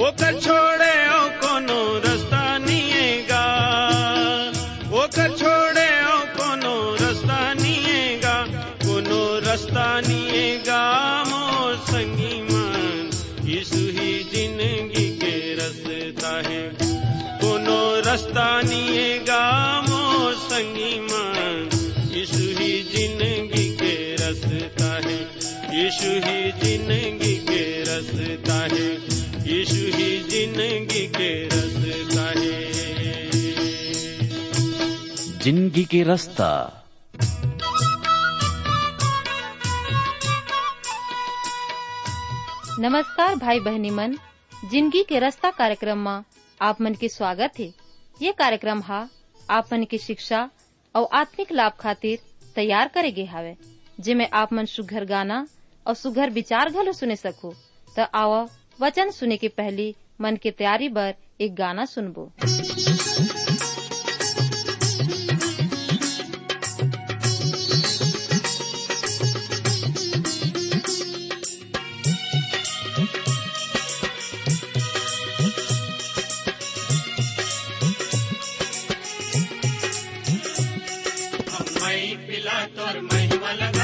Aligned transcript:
है 0.00 0.06
ओकर 0.08 0.40
छोड़े 0.40 0.92
ओ 1.08 1.28
कोनो 1.40 1.98
रास्ता 1.98 2.58
निएगा। 2.58 3.44
ओकर 4.92 5.36
छोड़े 5.36 5.88
ओ 6.04 6.18
कोनो 6.36 6.96
रास्ता 7.00 7.54
निएगा। 7.54 8.34
कोनो 8.84 9.38
रास्ता 9.38 10.00
निएगा 10.00 10.80
मोर 11.24 11.76
संगी 11.76 12.40
मन। 12.42 13.10
ही 13.98 14.12
ज़िंदगी 14.24 15.08
के 15.18 15.54
रास्ता 15.54 16.48
है। 16.48 16.62
कोनो 17.40 18.00
रास्ता 18.00 18.60
निएगा 18.60 19.42
मोर 19.80 20.34
संगी 20.34 20.98
ही 22.58 22.82
ज़िंदगी 22.82 23.76
के 23.76 24.14
रास्ता 24.16 25.08
है। 25.08 25.39
यीशु 25.72 26.08
ही 26.22 26.50
ज़िंदगी 26.60 27.34
के 27.48 27.60
रास्ता 27.84 28.54
है। 28.72 28.86
यीशु 29.46 29.82
ही 29.96 30.08
ज़िंदगी 30.30 31.06
के 31.08 31.28
रास्ता 31.48 32.24
है। 32.38 32.58
ज़िंदगी 35.42 35.84
के 35.84 36.02
रास्ता। 36.02 36.48
नमस्कार 42.78 43.36
भाई 43.36 43.60
बहनी 43.60 43.90
मन। 43.90 44.16
ज़िंदगी 44.70 45.02
के 45.08 45.18
रास्ता 45.18 45.50
कार्यक्रम 45.50 45.98
में 46.08 46.22
आप 46.60 46.80
मन 46.80 46.94
के 46.94 47.08
स्वागत 47.08 47.58
है। 47.58 47.72
ये 48.22 48.32
कार्यक्रम 48.32 48.82
हा 48.82 49.06
आप 49.50 49.72
मन 49.72 49.84
की 49.84 49.98
शिक्षा 49.98 50.48
और 50.94 51.08
आत्मिक 51.12 51.52
लाभ 51.52 51.72
खातिर 51.80 52.18
तैयार 52.56 52.88
करे 52.94 53.10
गे 53.12 53.24
हावे 53.26 53.56
जिमे 54.00 54.26
आप 54.34 54.52
मन 54.52 54.64
सुघर 54.66 55.04
गाना 55.04 55.46
और 55.86 55.94
सुघर 55.94 56.30
विचार 56.30 56.70
घलो 56.70 56.92
सुने 56.92 57.16
सको 57.16 57.52
तो 57.96 58.04
आओ 58.14 58.46
वचन 58.80 59.10
सुने 59.10 59.36
के 59.36 59.48
पहली 59.48 59.94
मन 60.20 60.36
के 60.36 60.50
तैयारी 60.50 60.88
बर 60.88 61.14
एक 61.40 61.54
गाना 61.54 61.84
सुनबो। 61.84 62.30
महिमा 83.02 83.52
लगाबो 83.52 83.79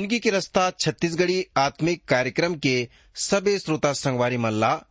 ज़िंदगी 0.00 0.18
के 0.18 0.30
रास्ता 0.30 0.70
छत्तीसगढ़ी 0.70 1.46
आत्मिक 1.56 2.04
कार्यक्रम 2.04 2.54
के 2.54 2.88
सबे 3.14 3.58
श्रोता 3.58 3.92
संगवारी 3.92 4.36
मल्ला, 4.36 4.82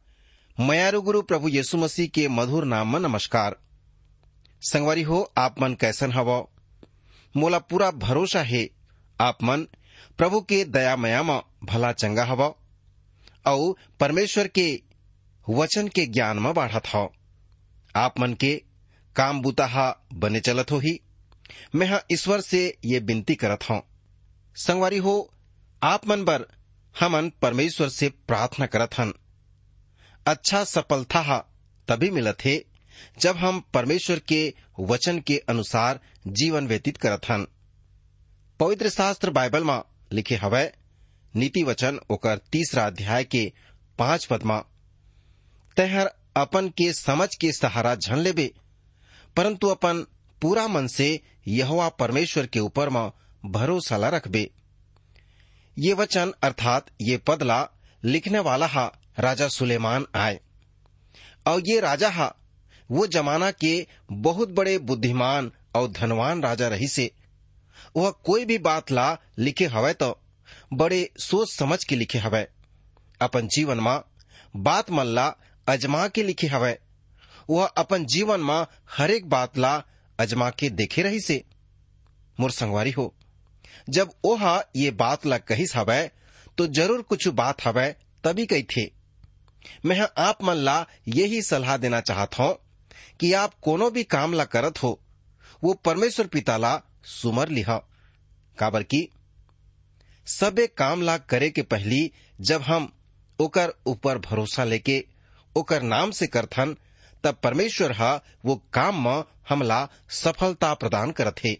मयारू 0.60 1.02
गुरु 1.02 1.22
प्रभु 1.22 1.48
येसु 1.48 1.78
मसीह 1.78 2.08
के 2.08 2.28
मधुर 2.28 2.66
नाम 2.66 2.94
में 2.94 3.00
नमस्कार। 3.00 3.56
संगवारी 4.62 5.02
हो, 5.02 5.34
आप 5.38 5.62
मन 5.62 5.74
कैसन 5.74 6.12
हव? 6.12 6.48
मोला 7.38 7.60
पूरा 7.60 7.92
भरोसा 7.92 8.42
है, 8.42 8.70
आप 9.22 9.44
मन 9.44 9.68
प्रभु 10.18 10.42
के 10.42 10.64
दया 10.66 10.96
मया 10.96 11.24
म 11.24 11.42
भला 11.64 11.92
चंगा 11.92 12.26
हव 12.26 12.44
और 13.48 13.76
परमेश्वर 14.00 14.48
के 14.48 14.82
वचन 15.50 15.88
के 15.88 16.06
ज्ञान 16.06 16.40
में 16.40 16.54
बाढ़त 16.54 16.88
हव। 16.94 17.10
आप 17.96 18.20
मन 18.20 18.34
के 18.34 18.64
काम 19.16 19.42
बुता 19.42 19.66
हा 19.66 20.06
बने 20.14 20.40
चलत 20.40 20.72
हो 20.72 20.80
ही 20.80 21.00
मैं 21.76 22.00
ईश्वर 22.12 22.42
से 22.42 22.78
ये 22.86 23.00
विनती 23.00 23.36
करत 23.36 23.70
हूँ। 23.70 23.89
संगवारी 24.60 24.98
हो 24.98 25.34
आप 25.82 26.08
मन 26.08 26.24
बर 26.26 26.44
हमन 26.96 27.32
परमेश्वर 27.42 27.90
से 27.90 28.10
प्रार्थना 28.28 28.66
करत 28.66 28.98
हन। 28.98 29.14
अच्छा 30.26 30.64
सफलता 30.64 31.38
तभी 31.88 32.10
मिलत 32.10 32.44
है, 32.46 32.64
जब 33.20 33.38
हम 33.38 33.60
परमेश्वर 33.74 34.20
के 34.20 34.54
वचन 34.80 35.20
के 35.20 35.38
अनुसार 35.50 36.00
जीवन 36.28 36.68
व्यतीत 36.68 36.98
करत 36.98 37.30
हन। 37.30 37.46
पवित्र 38.60 38.90
शास्त्र 38.90 39.30
बाइबल 39.30 39.64
में 39.64 39.82
लिखे 40.12 40.36
हवै, 40.36 40.72
नीति 41.34 41.64
वचन 41.64 42.00
ओकर 42.10 42.38
तीसरा 42.52 42.86
अध्याय 42.88 43.24
के 43.24 43.52
पाँच 44.00 44.26
पदमा 44.26 44.60
तहर 45.78 46.12
अपन 46.36 46.70
के 46.70 46.92
समझ 46.94 47.30
के 47.36 47.52
सहारा 47.52 47.96
झन 47.96 48.18
लेबे, 48.18 48.52
परंतु 49.38 49.68
अपन 49.68 50.06
पूरा 50.42 50.68
मन 50.68 50.88
से 50.88 51.10
यहोवा 51.48 51.90
परमेश्वर 51.90 52.48
के 52.48 52.60
ऊपर 52.60 52.90
में 52.90 53.12
भरोसा 53.46 53.98
ला 53.98 54.10
रखबे 54.10 54.50
ये 55.78 55.94
वचन 55.94 56.34
अर्थात 56.44 56.86
ये 57.02 57.18
पदला 57.18 57.70
लिखने 58.04 58.40
वाला 58.40 58.68
हा, 58.68 59.00
राजा 59.20 59.48
सुलेमान 59.48 60.06
आए। 60.16 60.40
और 61.48 61.62
ये 61.68 61.80
राजा 61.80 62.10
हा, 62.10 62.36
वो 62.92 63.08
जमाना 63.08 63.52
के 63.52 63.88
बहुत 64.12 64.50
बड़े 64.50 64.78
बुद्धिमान 64.78 65.52
और 65.76 65.92
धनवान 65.92 66.44
राजा 66.44 66.68
रही 66.68 66.88
से, 66.88 67.12
वह 67.96 68.10
कोई 68.10 68.46
भी 68.46 68.58
बात 68.58 68.92
ला 68.92 69.18
लिखे 69.38 69.66
हवे 69.66 69.94
तो 69.94 70.20
बड़े 70.74 71.10
सोच 71.18 71.54
समझ 71.54 71.84
के 71.84 71.96
लिखे 71.96 72.18
हवै। 72.18 72.48
अपन 73.22 73.48
जीवन 73.48 73.80
में 73.80 74.02
बात 74.56 74.92
मन 74.92 75.06
ला 75.06 75.36
अजमा 75.68 76.08
के 76.08 76.24
लिखे 76.24 76.48
हवै। 76.48 76.80
वह 77.50 77.66
अपन 77.66 78.06
जीवन 78.06 78.40
में 78.40 78.66
हरेक 78.98 79.30
बात 79.30 79.58
ला 79.58 79.84
अजमा 80.20 80.50
के 80.50 80.70
देखे 80.70 81.02
रही 81.02 81.20
से। 81.20 81.44
मोर 82.40 82.52
संगवारी 82.52 82.92
हो। 82.92 83.16
जब 83.88 84.12
ओहा 84.24 84.60
ये 84.76 84.92
बात 84.94 85.26
ला 85.26 85.38
कहिस 85.40 85.76
हवै 85.76 86.10
तो 86.58 86.68
ज़रूर 86.70 87.02
कुछ 87.02 87.28
बात 87.34 87.66
हवै, 87.66 87.90
तभी 88.24 88.46
कही 88.46 88.64
थे। 88.66 88.86
मैं 89.86 90.08
आप 90.20 90.44
मन 90.44 90.56
ला 90.56 90.86
यही 91.08 91.42
सलाह 91.42 91.78
देना 91.78 92.02
चाहत 92.02 92.40
हूँ 92.40 92.56
कि 93.20 93.32
आप 93.34 93.54
कोनो 93.62 93.90
भी 93.92 94.04
काम 94.06 94.34
ला 94.34 94.46
करत 94.48 94.84
हो, 94.84 95.00
वो 95.62 95.74
परमेश्वर 95.86 96.28
पिता 96.28 96.58
ला 96.58 96.82
सुमर 97.06 97.50
लिहा। 97.50 97.78
काबर 98.58 98.84
की 98.84 99.08
सबे 100.28 100.68
काम 100.68 101.02
ला 101.02 101.18
करे 101.20 101.50
के 101.50 101.62
पहली 101.64 102.12
जब 102.40 102.62
हम 102.62 102.92
ओकर 103.40 103.74
ऊपर 103.88 104.18
भरोसा 104.20 104.64
लेके 104.64 105.04
ओकर 105.56 105.82
नाम 105.84 106.12
से 106.12 106.28
करथन, 106.28 106.76
तब 107.24 107.40
परमेश्वर 107.44 107.92
हा 107.92 108.14
वो 108.46 108.56
काम 108.74 109.04
में 109.04 109.24
हमला 109.50 109.88
सफलता 110.14 110.74
प्रदान 110.74 111.12
करत 111.12 111.36
हे। 111.44 111.58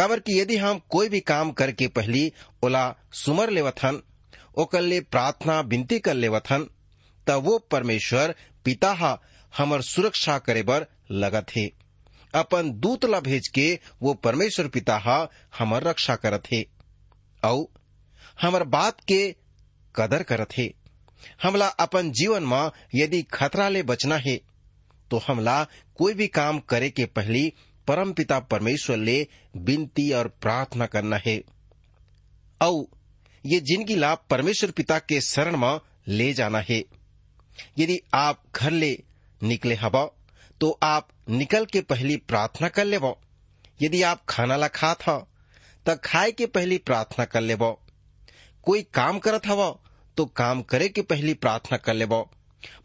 काबर 0.00 0.20
कि 0.20 0.40
यदि 0.40 0.56
हम 0.56 0.78
कोई 0.90 1.08
भी 1.08 1.20
काम 1.20 1.50
करके 1.52 1.86
पहली 1.88 2.32
ओला 2.64 2.84
सुमर 3.12 3.50
लेवथन 3.50 4.00
ओकर 4.58 4.80
ले 4.80 5.00
प्रार्थना, 5.00 5.60
विनती 5.60 5.98
कर 5.98 6.14
लेवथन 6.14 6.66
तब 7.26 7.42
वो 7.44 7.58
परमेश्वर 7.58 8.34
पिता 8.64 8.92
हा 8.94 9.18
हमर 9.58 9.82
सुरक्षा 9.82 10.38
करे 10.38 10.62
बर 10.62 10.86
लगत 11.10 11.46
हे। 11.56 11.66
अपन 12.34 12.70
दूत 12.70 13.04
ला 13.04 13.20
भेज 13.20 13.48
के 13.48 13.78
वो 14.02 14.14
परमेश्वर 14.14 14.68
पिता 14.68 14.96
हा 14.98 15.28
हमर 15.58 15.82
रक्षा 15.82 16.16
करत 16.16 16.42
हे। 16.52 16.64
औ, 17.44 17.64
हमर 18.40 18.64
बात 18.64 19.00
के 19.00 19.36
कदर 19.96 20.22
करत 20.22 20.58
हे। 20.58 20.74
हमला 21.42 21.66
अपन 21.66 22.10
जीवन 22.12 22.42
में 22.42 22.70
यदि 22.94 23.22
खतरा 23.22 23.68
ले 23.68 23.82
बचना 23.82 24.16
है 24.16 24.40
तो 25.10 25.20
हमला 25.26 25.64
कोई 25.94 26.14
भी 26.14 26.26
काम 26.26 26.58
करे 26.58 26.90
के 26.90 27.04
पहली 27.04 27.52
परम 27.90 28.12
पिता 28.12 28.38
परमेश्वर 28.50 28.96
ले 28.96 29.16
विनती 29.58 30.10
और 30.12 30.28
प्रार्थना 30.42 30.86
करना 30.86 31.16
है। 31.26 31.36
औ, 32.60 32.84
ये 33.44 33.60
ज़िंदगी 33.60 33.96
ला 33.96 34.14
परमेश्वर 34.30 34.70
पिता 34.70 34.98
के 34.98 35.20
शरण 35.20 35.56
में 35.56 35.78
ले 36.08 36.32
जाना 36.34 36.58
है। 36.60 36.82
यदि 37.78 37.98
आप 38.14 38.42
घर 38.56 38.70
ले 38.70 38.92
निकले 39.40 39.74
हवा 39.74 40.04
तो 40.60 40.70
आप 40.82 41.08
निकल 41.30 41.64
के 41.64 41.80
पहली 41.80 42.16
प्रार्थना 42.28 42.68
कर 42.68 42.84
लेब 42.84 43.04
यदि 43.82 44.02
आप 44.02 44.24
खाना 44.28 44.56
ला 44.56 44.68
खात 44.68 45.08
ह, 45.08 45.18
त 45.86 46.00
खाए 46.04 46.32
के 46.32 46.46
पहली 46.46 46.78
प्रार्थना 46.78 47.24
कर 47.24 47.40
लेब 47.40 47.62
कोई 48.64 48.82
काम 48.94 49.18
करत 49.18 49.46
हवा 49.46 49.68
तो 50.16 50.24
काम 50.36 50.62
करे 50.62 50.88
के 50.88 51.02
पहली 51.02 51.34
प्रार्थना 51.34 51.78
कर 51.78 51.94
लेब 51.94 52.12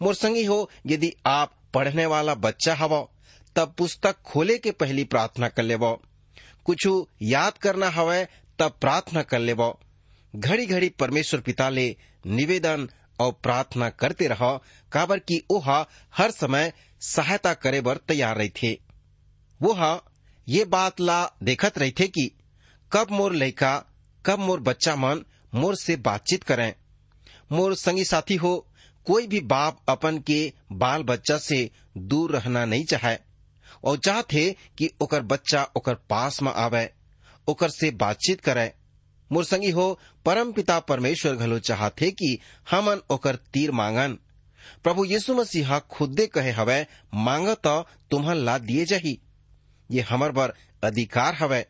मोर 0.01 0.15
संगी 0.15 0.43
हो, 0.45 0.69
यदि 0.85 1.13
आप 1.25 1.55
पढ़ने 1.73 2.05
वाला 2.05 2.35
बच्चा 2.35 2.75
हवा 2.75 3.05
तब 3.55 3.73
पुस्तक 3.77 4.15
खोले 4.25 4.57
के 4.57 4.71
पहली 4.71 5.03
प्रार्थना 5.03 5.47
कर 5.49 5.63
लेब 5.63 5.83
कुछ 6.65 6.87
याद 7.21 7.57
करना 7.57 7.89
हवै, 7.89 8.25
तब 8.59 8.77
प्रार्थना 8.81 9.21
कर 9.23 9.39
लेब 9.39 9.61
घड़ी 10.35 10.65
घड़ी 10.65 10.89
परमेश्वर 10.89 11.41
पिता 11.41 11.69
ले 11.69 11.95
निवेदन 12.25 12.89
और 13.19 13.31
प्रार्थना 13.43 13.89
करते 13.89 14.27
रहो, 14.27 14.57
काबर 14.91 15.19
की 15.19 15.41
ओहा 15.49 15.85
हर 16.17 16.31
समय 16.31 16.73
सहायता 17.01 17.53
करे 17.53 17.81
बर 17.81 17.97
तैयार 17.97 18.37
रही 18.37 18.49
थे 18.49 18.71
वो 19.61 19.75
ये 20.47 20.65
बात 20.65 20.99
ला 20.99 21.19
देखत 21.43 21.77
रही 21.77 21.91
थे 21.91 22.07
कि 22.07 22.29
कब 22.91 23.11
मोर 23.11 23.33
लड़का 23.33 23.75
कब 24.25 24.39
मोर 24.39 24.59
बच्चा 24.59 24.95
मन 24.95 25.23
मोर 25.55 25.75
से 25.75 25.95
बातचीत 25.95 26.43
करें। 26.43 26.73
मोर 27.51 27.75
संगी 27.75 28.03
साथी 28.03 28.35
हो, 28.35 28.67
कोई 29.05 29.27
भी 29.27 29.39
बाप 29.39 29.79
अपन 29.87 30.17
के 30.19 30.53
बाल 30.71 31.03
बच्चा 31.03 31.37
से 31.37 31.69
दूर 31.97 32.31
रहना 32.31 32.65
नहीं 32.65 32.85
चाहे। 32.85 33.17
और 33.83 33.97
चाहते 33.97 34.55
कि 34.77 34.89
ओकर 35.01 35.21
बच्चा 35.21 35.63
ओकर 35.75 35.95
पास 35.95 36.41
में 36.41 36.51
आवे, 36.51 36.89
ओकर 37.47 37.69
से 37.69 37.91
बातचीत 37.91 38.41
करे। 38.41 38.73
मोर 39.31 39.45
संगी 39.45 39.69
हो 39.69 39.99
परम 40.25 40.51
पिता 40.51 40.79
परमेश्वर 40.79 41.35
घलो 41.35 41.59
चाहते 41.59 42.11
कि 42.11 42.39
हमन 42.71 43.01
ओकर 43.09 43.35
तीर 43.35 43.71
मांगन। 43.71 44.13
प्रभु 44.83 45.05
यीशु 45.05 45.33
मसीहा 45.33 45.79
खुदे 45.79 46.27
कहे 46.27 46.51
हवे, 46.51 46.87
मांग 47.13 47.47
तो 47.47 47.87
तुम्हन 48.11 48.37
ला 48.37 48.57
दिए 48.57 48.85
जाही। 48.85 49.19
ये 49.91 50.01
हमर 50.01 50.31
बर 50.31 50.53
अधिकार 50.83 51.35
हवे, 51.35 51.65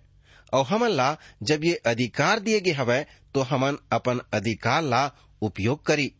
और 0.53 0.65
हमन 0.65 0.89
ला 0.89 1.17
जब 1.43 1.63
ये 1.63 1.75
अधिकार 1.75 2.39
दिए 2.39 2.59
गे 2.59 2.71
हवे 2.71 3.05
तो 3.33 3.41
हमन 3.41 3.77
अपन 3.91 4.21
अधिकार 4.33 4.81
ला 4.81 5.11
उपयोग 5.41 5.85
करी। 5.85 6.11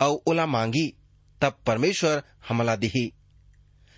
और 0.00 0.22
ओला 0.26 0.46
मांगी, 0.46 0.94
तब 1.40 1.58
परमेश्वर 1.66 2.22
हमला 2.48 2.76
दिही। 2.76 3.12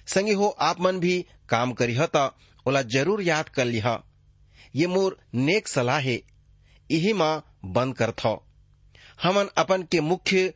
संगी 0.09 0.33
हो 0.33 0.49
आप 0.61 0.81
मन 0.81 1.01
भी 1.01 1.25
काम 1.49 1.73
करी 1.73 1.97
त 2.15 2.31
ओला 2.67 2.83
ज़रूर 2.83 3.23
याद 3.23 3.49
कर 3.49 3.65
लिहा 3.65 3.99
ये 4.77 4.87
मोर 4.87 5.17
नेक 5.35 5.69
सलाह 5.69 5.99
है। 5.99 6.21
यही 6.91 7.13
माँ 7.13 7.59
बंद 7.65 7.97
करथ 7.97 8.27
हमन 9.23 9.49
अपन 9.59 9.83
के 9.83 10.01
मुख्य 10.01 10.53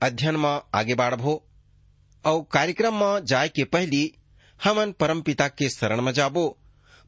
अध्ययन 0.00 0.36
में 0.36 0.60
आगे 0.74 0.94
बढ़बो। 0.94 1.34
और 2.24 2.44
कार्यक्रम 2.52 2.94
में 2.94 3.24
जाए 3.24 3.48
के 3.48 3.64
पहली 3.64 4.02
हमन 4.60 4.92
परम 4.92 5.20
पिता 5.22 5.48
के 5.48 5.68
शरण 5.68 6.00
में 6.00 6.12
जाबो। 6.12 6.46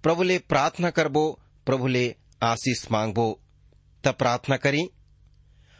प्रभु 0.05 0.23
ले 0.23 0.39
प्रार्थना 0.39 0.91
करबो, 0.91 1.41
प्रभु 1.67 1.87
ले 1.87 2.15
आशीष 2.43 2.87
मांगबो। 2.93 3.29
तब 4.05 4.15
प्रार्थना 4.15 4.57
करी, 4.57 4.83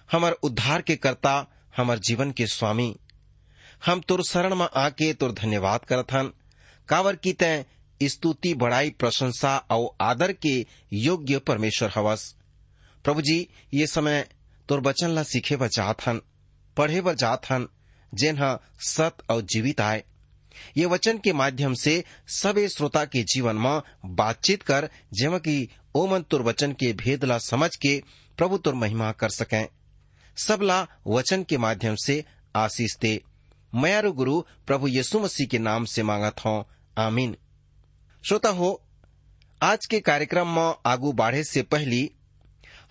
हमार 0.09 0.33
उद्धार 0.33 0.83
के 0.83 0.97
कर्ता 0.97 1.35
हमार 1.77 1.99
जीवन 1.99 2.31
के 2.31 2.47
स्वामी। 2.47 2.95
हम 3.87 4.01
तुर 4.01 4.23
शरण 4.25 4.55
में 4.55 4.69
आके 4.77 5.15
तुर 5.15 5.33
धन्यवाद 5.33 5.85
करथन। 5.85 6.33
कावर 6.89 7.17
की 7.17 7.33
तय 7.33 7.65
स्तुति, 8.03 8.55
बड़ाई, 8.55 8.91
प्रशंसा 8.91 9.57
और 9.57 9.97
आदर 10.01 10.33
के 10.33 10.67
योग्य 10.93 11.39
परमेश्वर 11.39 11.93
हवस। 11.95 12.35
प्रभु 13.05 13.23
जी, 13.23 13.49
ये 13.75 13.87
समय 13.87 14.29
तुर 14.69 14.81
बचन 14.81 15.11
ला 15.11 15.23
सीखे 15.23 15.57
बर 15.57 15.69
चाहथन 15.69 16.21
पढ़े 16.77 17.01
बर 17.01 17.15
जाथन, 17.15 17.69
जेन 18.15 18.59
सत 18.81 19.17
और 19.31 19.41
जीवित 19.41 19.81
आए। 19.81 20.05
ये 20.77 20.87
वचन 20.87 21.19
के 21.19 21.33
माध्यम 21.33 21.75
से 21.75 22.05
सबे 22.29 22.69
श्रोता 22.69 23.05
के 23.05 23.23
जीवन 23.23 23.57
में 23.57 23.81
बातचीत 24.05 24.63
कर, 24.63 24.91
जेमा 25.13 25.39
की 25.39 25.71
ओमन 25.95 26.23
तुर 26.23 26.43
वचन 26.43 26.73
के 26.73 26.93
भेद 26.93 27.25
ला 27.25 27.39
समझ 27.39 27.77
के 27.77 28.03
प्रभु 28.37 28.59
तुर 28.59 28.75
महिमा 28.75 29.13
कर 29.13 29.29
सकें। 29.29 29.69
सबला 30.37 30.87
वचन 31.07 31.43
के 31.43 31.59
माध्यम 31.59 31.95
से 31.95 32.25
आशीष 32.57 32.97
दे। 33.01 33.36
मयारु 33.73 34.13
गुरु 34.13 34.41
प्रभु 34.67 34.89
यीशु 34.89 35.19
मसीह 35.21 35.47
के 35.47 35.59
नाम 35.59 35.85
से 35.85 36.03
मांगत 36.03 36.45
हूँ 36.45 36.65
आमीन। 36.99 37.37
श्रोता 38.25 38.49
हो, 38.49 38.83
आज 39.61 39.87
के 39.87 40.01
कार्यक्रम 40.01 40.49
में 40.49 40.75
आगू 40.87 41.13
बढ़े 41.13 41.43
से 41.45 41.63
पहली 41.63 42.11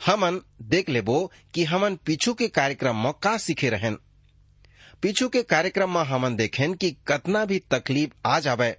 हमन 0.05 0.39
देख 0.61 0.89
लेबो 0.89 1.31
कि 1.53 1.63
हमन 1.63 1.95
पीछू 1.95 2.33
के 2.33 2.47
कार्यक्रम 2.47 3.03
में 3.03 3.11
का 3.23 3.37
सीखे 3.37 3.69
रहन 3.69 3.97
पीछू 5.01 5.27
के 5.29 5.41
कार्यक्रम 5.43 5.93
में 5.93 6.03
हमन 6.03 6.35
देखें 6.35 6.73
कि 6.73 6.91
कतना 7.07 7.45
भी 7.45 7.59
तकलीफ़ 7.71 8.11
आ 8.25 8.39
जावे, 8.39 8.75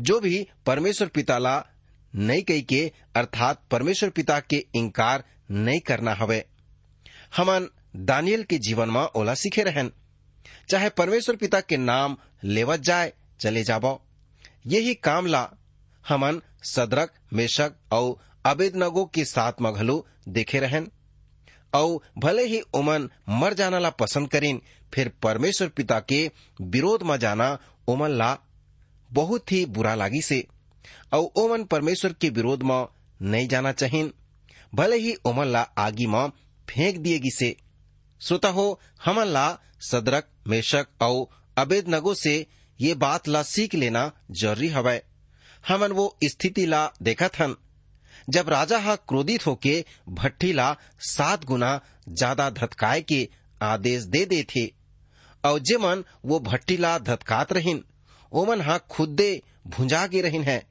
जो 0.00 0.20
भी 0.20 0.46
परमेश्वर 0.66 1.08
पिता 1.08 1.38
ला 1.38 1.62
नहीं 2.14 2.42
कही 2.42 2.62
के, 2.62 2.92
अर्थात 3.16 3.62
परमेश्वर 3.70 4.10
पिता 4.10 4.38
के 4.40 4.64
इंकार 4.76 5.24
नहीं 5.50 5.80
करना 5.80 6.14
हवे। 6.14 6.44
हमन 7.36 7.68
दानियल 7.96 8.42
के 8.42 8.58
जीवन 8.58 8.90
में 8.90 9.02
ओला 9.02 9.34
सीखे 9.34 9.62
रहन 9.62 9.90
चाहे 10.70 10.88
परमेश्वर 10.88 11.36
पिता 11.36 11.60
के 11.60 11.76
नाम 11.76 12.16
लेवत 12.44 12.80
जाए, 12.80 13.12
चले 13.40 13.64
जाबो। 13.64 14.02
यही 14.66 14.94
काम 14.94 15.26
ला 15.26 15.50
हमन 16.08 16.40
सदरक, 16.62 17.12
मेशक 17.32 17.72
और 17.92 18.16
अबेदनगो 18.46 19.04
के 19.04 19.24
साथ 19.24 19.52
मघलू 19.62 20.06
देखे 20.28 20.60
रहन। 20.60 20.90
और 21.74 22.00
भले 22.18 22.46
ही 22.46 22.60
उमन 22.60 23.10
मर 23.28 23.54
जाना 23.54 23.78
ला 23.78 23.90
पसंद 23.90 24.28
करीन, 24.28 24.62
फिर 24.94 25.08
परमेश्वर 25.08 25.68
पिता 25.68 26.00
के 26.00 26.30
विरोध 26.60 27.02
में 27.02 27.16
जाना 27.16 27.58
उमन 27.88 28.10
ला 28.10 28.38
बहुत 29.12 29.52
ही 29.52 29.66
बुरा 29.66 29.94
लागी 29.94 30.22
से। 30.22 30.46
और 31.12 31.30
ओमन 31.36 31.64
परमेश्वर 31.64 32.12
के 32.12 32.28
विरोध 32.28 32.62
में 32.62 32.86
नहीं 33.22 33.48
जाना 33.48 33.72
चाहिन। 33.72 34.12
भले 34.74 34.96
ही 34.96 35.14
ओमन 35.24 35.46
ला 35.46 35.62
आगी 35.62 36.06
में 36.06 36.28
फेंक 36.70 36.96
दिएगी 36.96 37.18
गिसे 37.18 37.56
श्रोता 38.24 38.48
हमन 39.04 39.26
ला 39.28 39.46
सदरक, 39.82 40.26
मेशक 40.48 40.86
और 41.02 41.26
अबेद 41.56 41.88
नगो 41.88 42.14
से 42.16 42.34
ये 42.78 42.94
बात 42.96 43.28
ला 43.28 43.42
सीख 43.44 43.74
लेना 43.74 44.10
ज़रूरी 44.32 44.68
हवै। 44.70 45.00
हमन 45.64 45.92
वो 45.92 46.06
स्थिति 46.24 46.64
ला 46.66 46.80
देखा 47.02 47.28
थन 47.30 47.54
जब 48.28 48.48
राजा 48.48 48.78
हा 48.78 48.94
क्रोधित 49.02 49.46
होके 49.46 49.74
भट्टी 50.10 50.52
ला 50.52 50.68
सात 51.06 51.44
गुना 51.44 51.80
ज़्यादा 52.08 52.48
धतकाए 52.52 53.00
के 53.02 53.28
आदेश 53.62 54.04
दे 54.06 54.24
दे 54.26 54.42
थे 54.50 54.64
और 55.44 55.58
जेमन 55.62 56.04
वो 56.24 56.38
भट्टी 56.42 56.76
ला 56.76 56.98
धतकात 57.00 57.52
रहिन, 57.52 57.84
ओमन 58.32 58.60
हा 58.60 58.78
खुदे 58.90 59.30
भुंजा 59.68 60.06
गे 60.06 60.20
रहिन 60.20 60.42
है 60.44 60.62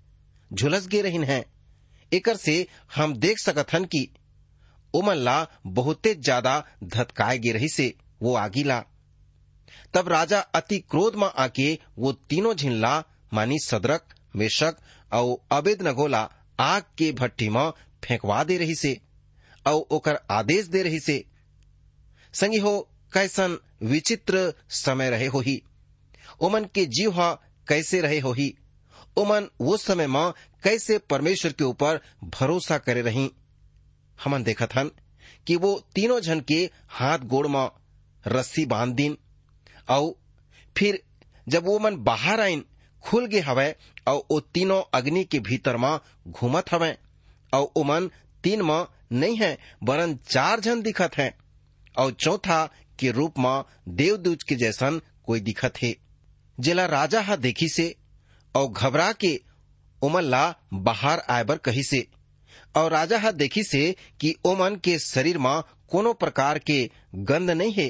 झुलस 0.52 0.88
गे 0.88 1.02
रहिन 1.02 1.24
है। 1.24 1.44
एकर 2.12 2.36
से 2.38 2.56
हम 2.96 3.14
देख 3.18 3.40
सकत 3.40 3.74
हन 3.74 3.86
कि 3.86 4.08
ओमन 4.94 5.16
ला 5.16 5.36
बहुते 5.68 6.14
ज़्यादा 6.16 6.64
धतकाए 6.84 7.38
गे 7.38 7.52
रही 7.52 7.70
से 7.70 7.94
वो 8.22 8.36
आगी 8.36 8.64
ला 8.64 8.84
तब 9.94 10.08
राजा 10.10 10.40
अति 10.56 10.80
क्रोध 10.80 11.16
में 11.16 11.28
आके 11.28 11.74
वो 11.98 12.12
तीनों 12.30 12.54
झिनला, 12.56 13.04
मानी 13.34 13.60
सदरक 13.60 14.14
मेशक 14.36 14.76
और 15.12 15.36
अबेद 15.52 15.82
नगोला 15.88 16.22
आग 16.60 16.84
के 16.98 17.12
भट्टी 17.12 17.50
में 17.50 17.72
फेंकवा 18.04 18.44
दे 18.44 18.58
रही 18.58 18.76
से 18.76 19.00
और 19.68 19.86
ओकर 19.92 20.20
आदेश 20.32 20.66
दे 20.66 20.82
रही 20.84 21.00
से। 21.00 21.24
संगी 22.34 22.58
हो, 22.58 22.80
कैसन 23.14 23.58
विचित्र 23.84 24.54
समय 24.70 25.10
रहे 25.10 25.28
हो 25.28 25.40
ही 25.40 25.62
ओमन 26.42 26.66
के 26.66 26.86
जीव 26.86 27.12
हा 27.12 27.32
कैसे 27.68 28.02
रहे 28.02 28.20
हो 28.20 28.32
ही 28.34 28.54
ओमन 29.18 29.50
वो 29.62 29.78
समय 29.78 30.08
में 30.08 30.32
कैसे 30.64 30.98
परमेश्वर 31.10 31.52
के 31.52 31.64
ऊपर 31.64 32.00
भरोसा 32.24 32.78
करे 32.78 33.02
रही। 33.02 33.30
हमन 34.24 34.44
देखत 34.44 34.76
हन 34.76 34.92
कि 35.48 35.56
वो 35.56 35.84
तीनों 35.96 36.20
जन 36.20 36.40
के 36.40 36.70
हाथ 36.90 37.20
गोड़ 37.20 37.48
में 37.48 37.70
रस्सी 38.28 38.66
बाँध 38.66 38.94
दिन 38.94 39.18
और 39.90 40.14
फिर 40.78 41.04
जब 41.48 41.66
वो 41.66 41.80
मन 41.80 41.96
बाहर 41.96 42.40
आइन 42.40 42.66
खुल 43.04 43.26
गे 43.26 43.40
हवै 43.40 43.76
और 44.08 44.24
वो 44.32 44.40
तीनों 44.40 44.82
अग्नि 44.94 45.24
के 45.24 45.40
भीतर 45.40 45.78
में 45.78 46.00
घूमत 46.28 46.72
हवै 46.72 46.98
और 47.54 47.72
ओमन 47.76 48.10
तीन 48.44 48.62
में 48.62 48.86
नहीं 49.12 49.38
है 49.38 49.58
वरन 49.84 50.16
चार 50.16 50.60
जन 50.60 50.82
दिखत 50.82 51.18
है 51.18 51.38
और 51.98 52.12
चौथा 52.12 52.66
के 53.00 53.12
रूप 53.12 53.40
में 53.40 53.64
देवदूत 53.88 54.42
के 54.42 54.56
जैसन 54.56 55.02
कोई 55.26 55.40
दिखत 55.40 55.74
है। 55.84 55.96
जेला 56.60 56.86
राजा 56.86 57.22
हा 57.22 57.36
देखी 57.36 57.68
से 57.70 57.96
और 58.56 58.68
घबरा 58.68 59.12
के 59.12 59.42
ओमन 60.02 60.22
ला 60.22 60.56
बाहर 60.74 61.20
आए 61.30 61.44
बर 61.44 61.58
कही 61.58 61.84
से। 61.84 62.08
और 62.76 62.92
राजा 62.92 63.20
हा 63.20 63.32
देखी 63.34 63.64
से 63.64 63.96
कि 64.22 64.34
ओमन 64.46 64.76
के 64.76 64.98
शरीर 65.00 65.38
में 65.38 65.62
कोनो 65.90 66.14
प्रकार 66.14 66.60
के 66.60 66.90
गंध 67.16 67.52
नहीं 67.52 67.74
है, 67.74 67.88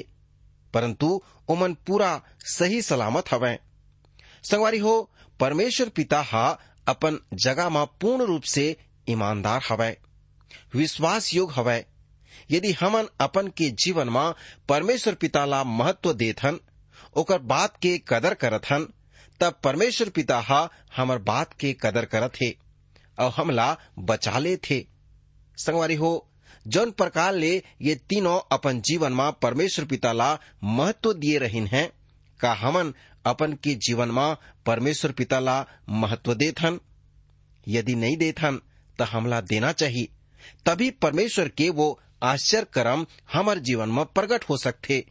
परंतु 0.74 1.20
ओमन 1.48 1.74
पूरा 1.86 2.20
सही 2.48 2.80
सलामत 2.82 3.32
हवै। 3.32 3.58
संगवारी 4.44 4.78
हो, 4.78 5.10
परमेश्वर 5.40 5.88
पिता 5.88 6.20
हा 6.22 6.46
अपन 6.88 7.18
जगह 7.34 7.68
में 7.68 7.84
पूर्ण 8.00 8.24
रूप 8.24 8.42
से 8.44 8.76
ईमानदार 9.08 9.62
हवै 9.70 9.96
विश्वास 10.74 11.32
योग 11.34 11.52
हवै। 11.52 11.84
यदि 12.50 12.72
हमन 12.72 13.08
अपन 13.20 13.48
के 13.48 13.68
जीवन 13.84 14.08
में 14.08 14.32
परमेश्वर 14.68 15.14
पिता 15.14 15.44
ला 15.44 15.62
महत्व 15.64 16.12
देथन, 16.12 16.58
ओकर 17.16 17.38
बात 17.38 17.76
के 17.76 17.96
कदर 18.08 18.34
करत 18.34 18.70
हन 18.70 18.88
तब 19.40 19.58
परमेश्वर 19.64 20.08
पिता 20.08 20.38
हा 20.40 20.68
हमर 20.96 21.18
बात 21.22 21.52
के 21.52 21.72
कदर 21.82 22.04
करत 22.04 22.32
हे। 22.42 22.50
और 23.18 23.32
हमला 23.36 23.76
बचा 23.98 24.38
ले 24.38 24.56
थे। 24.56 24.86
संगवारी 25.56 25.94
हो, 25.94 26.28
जौन 26.66 26.90
प्रकार 26.90 27.34
ले 27.34 27.62
ये 27.82 27.94
तीनों 27.94 28.40
अपन 28.52 28.80
जीवन 28.80 29.12
में 29.12 29.32
परमेश्वर 29.32 29.84
पिता 29.84 30.12
ला 30.12 30.38
महत्व 30.64 31.12
दिए 31.12 31.38
रहिन 31.38 31.66
हैं, 31.66 31.90
का 32.40 32.52
हमन 32.52 32.94
अपन 33.26 33.52
के 33.52 33.74
जीवन 33.74 34.10
में 34.10 34.36
परमेश्वर 34.66 35.12
पिता 35.12 35.40
ला 35.40 35.66
महत्व 35.88 36.34
देथन। 36.34 36.80
यदि 37.68 37.94
नहीं 37.94 38.16
देथन 38.16 38.60
तो 38.98 39.04
हमला 39.04 39.40
देना 39.40 39.72
चाहिए। 39.72 40.08
तभी 40.66 40.90
परमेश्वर 40.90 41.48
के 41.48 41.70
वो 41.70 42.00
आश्चर्य 42.22 42.66
कर्म 42.72 43.06
हमार 43.32 43.58
जीवन 43.58 43.88
में 43.88 44.04
प्रकट 44.04 44.44
हो 44.44 44.56
सकते 44.56 45.06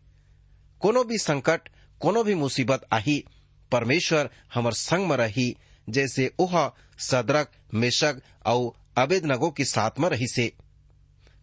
कोनो 0.79 1.03
भी 1.03 1.17
संकट, 1.17 1.69
कोनो 1.99 2.23
भी 2.23 2.35
मुसीबत 2.35 2.87
आही, 2.91 3.25
परमेश्वर 3.71 4.29
हमर 4.53 4.73
संग 4.73 5.07
में 5.07 5.17
रही 5.17 5.57
जैसे 5.87 6.31
ओह, 6.39 6.71
सदरक, 6.99 7.51
मेशक 7.73 8.21
और 8.45 8.71
अबेद 8.97 9.25
नगो 9.25 9.49
के 9.51 9.65
साथ 9.65 9.99
में 9.99 10.09
रही 10.09 10.27
से। 10.27 10.51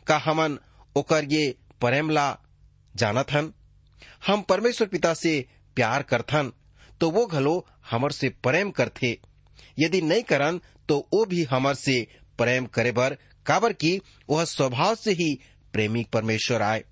का 0.06 0.16
हमन 0.18 0.58
ओकर 0.96 1.24
ये 1.24 1.54
प्रेमला 1.80 2.38
जानत 2.94 3.32
हन 3.32 3.52
हम 4.26 4.42
परमेश्वर 4.42 4.88
पिता 4.88 5.14
से 5.14 5.44
प्यार 5.76 6.02
करथन 6.02 6.52
तो 7.00 7.10
वो 7.10 7.26
घलो 7.26 7.66
हमर 7.90 8.12
से 8.12 8.28
प्रेम 8.42 8.70
करथे। 8.70 9.18
यदि 9.78 10.00
नहीं 10.00 10.22
करन 10.22 10.60
तो 10.88 10.98
वो 11.12 11.24
भी 11.24 11.44
हमर 11.44 11.74
से 11.74 12.06
प्रेम 12.38 12.66
करे 12.66 12.92
बर, 12.92 13.16
काबर 13.46 13.72
की 13.72 14.00
वह 14.30 14.44
स्वभाव 14.44 14.94
से 14.94 15.12
ही 15.12 15.34
प्रेमी 15.72 16.04
परमेश्वर 16.12 16.62
आए। 16.62 16.84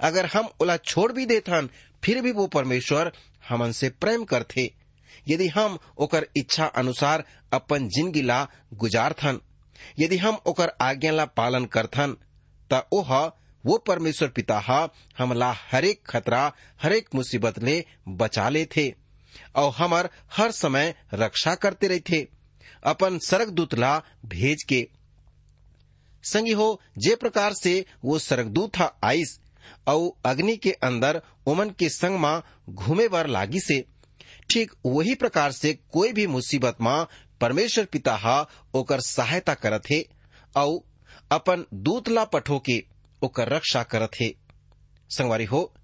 अगर 0.00 0.26
हम 0.26 0.48
ओला 0.62 0.76
छोड़ 0.76 1.12
भी 1.12 1.26
देथन, 1.26 1.68
फिर 2.04 2.20
भी 2.22 2.32
वो 2.32 2.46
परमेश्वर 2.46 3.12
हमन 3.48 3.72
से 3.72 3.88
प्रेम 3.90 4.24
करथे। 4.24 4.70
यदि 5.28 5.48
हम 5.48 5.78
ओकर 5.98 6.26
इच्छा 6.36 6.66
अनुसार 6.76 7.24
अपन 7.52 7.88
ज़िंदगी 7.88 8.22
ला 8.22 8.46
गुजारथन, 8.74 9.40
यदि 9.98 10.16
हम 10.16 10.38
ओकर 10.46 10.72
आज्ञा 10.80 11.12
ला 11.12 11.24
पालन 11.36 11.64
करथन, 11.66 12.16
त 12.70 12.86
ओह, 12.92 13.12
वो 13.64 13.76
परमेश्वर 13.78 14.28
पिता 14.28 14.58
हा 14.60 14.88
हमला 15.18 15.52
हरेक 15.70 16.02
खतरा, 16.06 16.52
हरेक 16.82 17.08
मुसीबत 17.14 17.58
ले 17.58 17.84
बचा 18.08 18.48
ले 18.48 18.64
थे 18.76 18.88
और 19.56 19.72
हमर 19.72 20.08
हर 20.36 20.50
समय 20.52 20.94
रक्षा 21.14 21.54
करते 21.54 21.88
रहते 21.88 22.26
अपन 22.84 23.18
सरक 23.18 23.48
दूत 23.48 23.74
ला 23.74 23.98
भेज 24.26 24.62
के। 24.62 24.86
संगी 26.24 26.52
हो, 26.52 26.80
जे 26.98 27.14
प्रकार 27.14 27.52
से 27.52 27.84
वो 28.04 28.18
सरगदूत 28.18 28.78
हा 28.78 28.92
आइस 29.04 29.38
और 29.88 30.10
अग्नि 30.24 30.56
के 30.56 30.70
अंदर 30.82 31.20
उमन 31.46 31.70
के 31.70 31.88
संग 31.88 32.18
में 32.20 32.42
घूमे 32.70 33.08
बर 33.08 33.26
लागी 33.26 33.60
से 33.60 33.84
ठीक 34.50 34.72
वही 34.86 35.14
प्रकार 35.14 35.52
से 35.52 35.72
कोई 35.92 36.12
भी 36.12 36.26
मुसीबत 36.26 36.76
में 36.82 37.06
परमेश्वर 37.40 37.84
पिता 37.84 38.14
हा 38.16 38.48
ओकर 38.74 39.00
सहायता 39.00 39.54
करत 39.54 39.82
हे 39.90 40.08
और 40.56 40.80
अपन 41.32 41.64
दूत 41.74 42.08
ला 42.08 42.24
पठो 42.24 42.58
के 42.58 42.84
ओकर 43.22 43.48
रक्षा 43.48 43.82
करत 43.82 44.10
हे। 44.20 44.34
संगवारी 45.10 45.44
हो, 45.44 45.74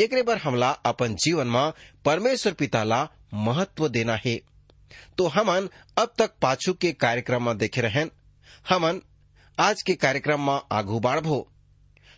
एकरे 0.00 0.22
बर 0.22 0.38
हमला 0.38 0.70
अपन 0.70 1.14
जीवन 1.14 1.46
में 1.46 1.72
परमेश्वर 2.04 2.52
पिता 2.52 2.84
ला 2.84 3.08
महत्व 3.34 3.88
देना 3.88 4.16
है। 4.26 4.40
तो 5.18 5.26
हमन 5.26 5.68
अब 5.98 6.12
तक 6.18 6.30
पाछू 6.42 6.72
के 6.72 6.92
कार्यक्रम 6.92 7.46
में 7.46 7.58
देखे 7.58 7.80
रहन, 7.80 8.10
हमन 8.68 9.00
आज 9.58 9.82
के 9.82 9.94
कार्यक्रम 9.94 10.46
में 10.46 10.60
आगू 10.72 11.00
बाढ़बो। 11.00 11.48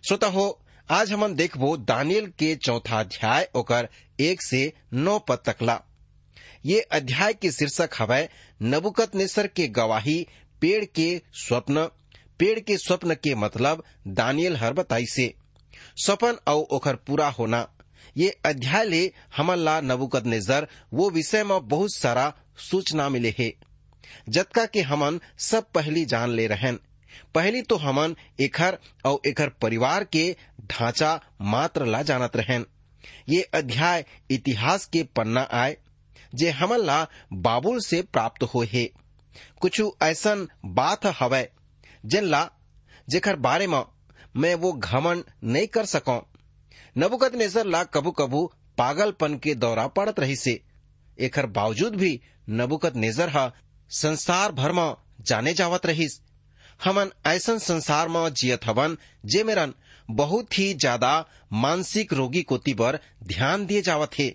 श्रोता 0.08 0.26
हो 0.26 0.61
आज 0.90 1.12
हमन 1.12 1.34
देखबो 1.34 1.76
दानियल 1.76 2.26
के 2.26 2.56
चौथा 2.56 3.00
अध्याय, 3.00 3.48
ओकर 3.54 3.88
एक 4.20 4.42
से 4.42 4.72
नौ 4.92 5.18
पद 5.18 5.38
तकला। 5.46 5.80
ये 6.66 6.80
अध्याय 6.80 7.34
के 7.34 7.52
शीर्षक 7.52 7.90
हवै 7.98 8.28
नबुकत 8.62 9.14
नेसर 9.14 9.46
के 9.46 9.68
गवाही, 9.68 10.26
पेड़ 10.60 10.84
के 10.84 11.22
स्वप्न। 11.32 11.88
पेड़ 12.38 12.60
के 12.60 12.76
स्वप्न 12.76 13.14
के 13.14 13.34
मतलब 13.34 13.84
दानियल 14.08 14.56
हर 14.56 14.72
बताई 14.72 15.06
से। 15.06 15.34
स्वपन 15.96 16.36
और 16.46 16.62
ओकर 16.70 16.96
पूरा 16.96 17.28
होना। 17.28 17.68
ये 18.16 18.36
अध्याय 18.44 18.84
ले 18.84 19.12
हमन 19.36 19.56
ला 19.56 19.80
नबुकत 19.80 20.24
नेजर 20.24 20.68
वो 20.92 21.10
विषय 21.10 21.44
में 21.44 21.68
बहुत 21.68 21.94
सारा 21.94 22.34
सूचना 22.70 23.08
मिले 23.08 23.34
है। 23.38 23.52
जतका 24.28 24.66
के 24.66 24.80
हमन 24.80 25.20
सब 25.38 25.70
पहली 25.70 26.04
जान 26.04 26.30
ले 26.30 26.46
रहन। 26.46 26.78
पहली 27.34 27.62
तो 27.62 27.76
हमन 27.76 28.14
एखर 28.40 28.78
और 29.06 29.28
एखर 29.28 29.48
परिवार 29.62 30.04
के 30.06 30.24
ढांचा 30.62 31.18
मात्र 31.42 31.86
ला 31.86 32.02
जानत 32.02 32.36
रहन। 32.36 32.64
ये 33.28 33.42
अध्याय 33.54 34.04
इतिहास 34.30 34.86
के 34.86 35.02
पन्ना 35.16 35.40
आए, 35.52 35.76
जे 36.34 36.50
हमन 36.50 36.80
ला 36.80 37.06
बाबुल 37.32 37.80
से 37.80 38.02
प्राप्त 38.02 38.42
हो 38.44 38.64
है। 38.64 38.88
कुछ 39.60 39.80
ऐसन 40.02 40.46
बात 40.66 41.06
हवै 41.20 41.46
जिन 42.04 42.24
ला 42.24 42.48
जेकर 43.08 43.36
बारे 43.38 43.66
में 43.66 43.82
मैं 44.36 44.54
वो 44.54 44.72
घमन 44.72 45.22
नहीं 45.44 45.66
कर 45.66 45.84
सकूँ। 45.86 46.20
नबुकत 46.98 47.34
नेजर 47.34 47.66
ला 47.66 47.82
कबू 47.84 48.10
कबू 48.10 48.44
पागलपन 48.78 49.36
के 49.38 49.54
दौरा 49.54 49.86
पड़त 49.88 50.20
रही 50.20 50.36
से 50.36 50.60
एकर 51.18 51.46
बावजूद 51.48 51.96
भी 51.96 52.20
नबुकत 52.50 52.96
नेजर 52.96 53.28
हा 53.28 53.50
संसार 53.90 54.52
भर 54.52 54.72
में 54.72 54.94
जाने 55.20 55.52
जावत 55.54 55.86
रहीस। 55.86 56.20
हमन 56.84 57.10
ऐसन 57.26 57.58
संसार 57.58 58.08
में 58.08 58.32
जियत 58.32 58.66
हवन, 58.66 58.96
जे 59.24 59.42
मेरन 59.44 59.74
बहुत 60.10 60.58
ही 60.58 60.72
ज़्यादा 60.74 61.12
मानसिक 61.52 62.12
रोगी 62.12 62.42
कोती 62.42 62.74
पर 62.74 62.98
ध्यान 63.24 63.66
दिए 63.66 63.82
जावत 63.82 64.18
है। 64.18 64.32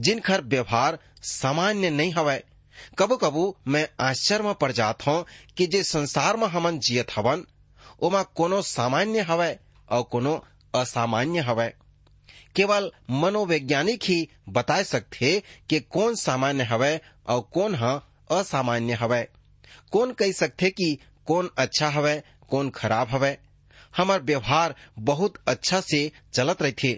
जिनखर 0.00 0.40
व्यवहार 0.44 0.98
सामान्य 1.22 1.90
नहीं 1.90 2.12
हवै 2.12 2.42
कबू 2.98 3.16
कबू 3.16 3.44
मैं 3.68 3.86
आश्चर्य 4.00 4.44
में 4.44 4.54
पड़ 4.54 4.70
जात 4.72 5.06
हूँ 5.06 5.24
कि 5.56 5.66
जे 5.66 5.82
संसार 5.82 6.36
में 6.36 6.46
हमन 6.46 6.78
जियत 6.78 7.10
हवन, 7.16 7.44
ओमा 8.02 8.22
कोनो 8.36 8.60
सामान्य 8.62 9.20
हवय 9.20 9.58
और 9.88 10.02
कोनो 10.02 10.34
असामान्य 10.74 11.40
हवय 11.40 11.72
केवल 12.56 12.90
मनोवैज्ञानिक 13.10 14.04
ही 14.04 14.26
बता 14.48 14.82
सकते 14.82 15.42
कि 15.70 15.80
कौन 15.92 16.14
सामान्य 16.14 16.64
हवय 16.64 17.00
और 17.28 17.40
कौन 17.54 17.74
ह 17.74 18.00
असामान्य 18.30 18.94
हवय 18.94 19.28
कौन 19.92 20.12
कह 20.12 20.32
सकते 20.32 20.70
कि 20.70 20.96
कौन 21.26 21.50
अच्छा 21.58 21.88
हवय 21.88 22.22
कौन 22.50 22.70
खराब 22.70 23.08
हवे। 23.10 23.36
हमार 23.96 24.22
व्यवहार 24.22 24.74
बहुत 24.98 25.34
अच्छा 25.48 25.80
से 25.80 26.10
चलत 26.34 26.62
रहथे। 26.62 26.92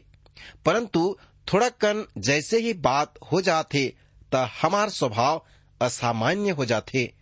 परंतु 0.67 1.17
थोड़ा 1.47 1.69
कन 1.69 2.05
जैसे 2.19 2.59
ही 2.59 2.73
बात 2.85 3.15
हो 3.33 3.41
जाते 3.41 3.87
त 4.33 4.49
हमार 4.63 4.91
स्वभाव 4.91 5.45
असामान्य 5.81 6.51
हो 6.51 6.65
जाते 6.65 7.13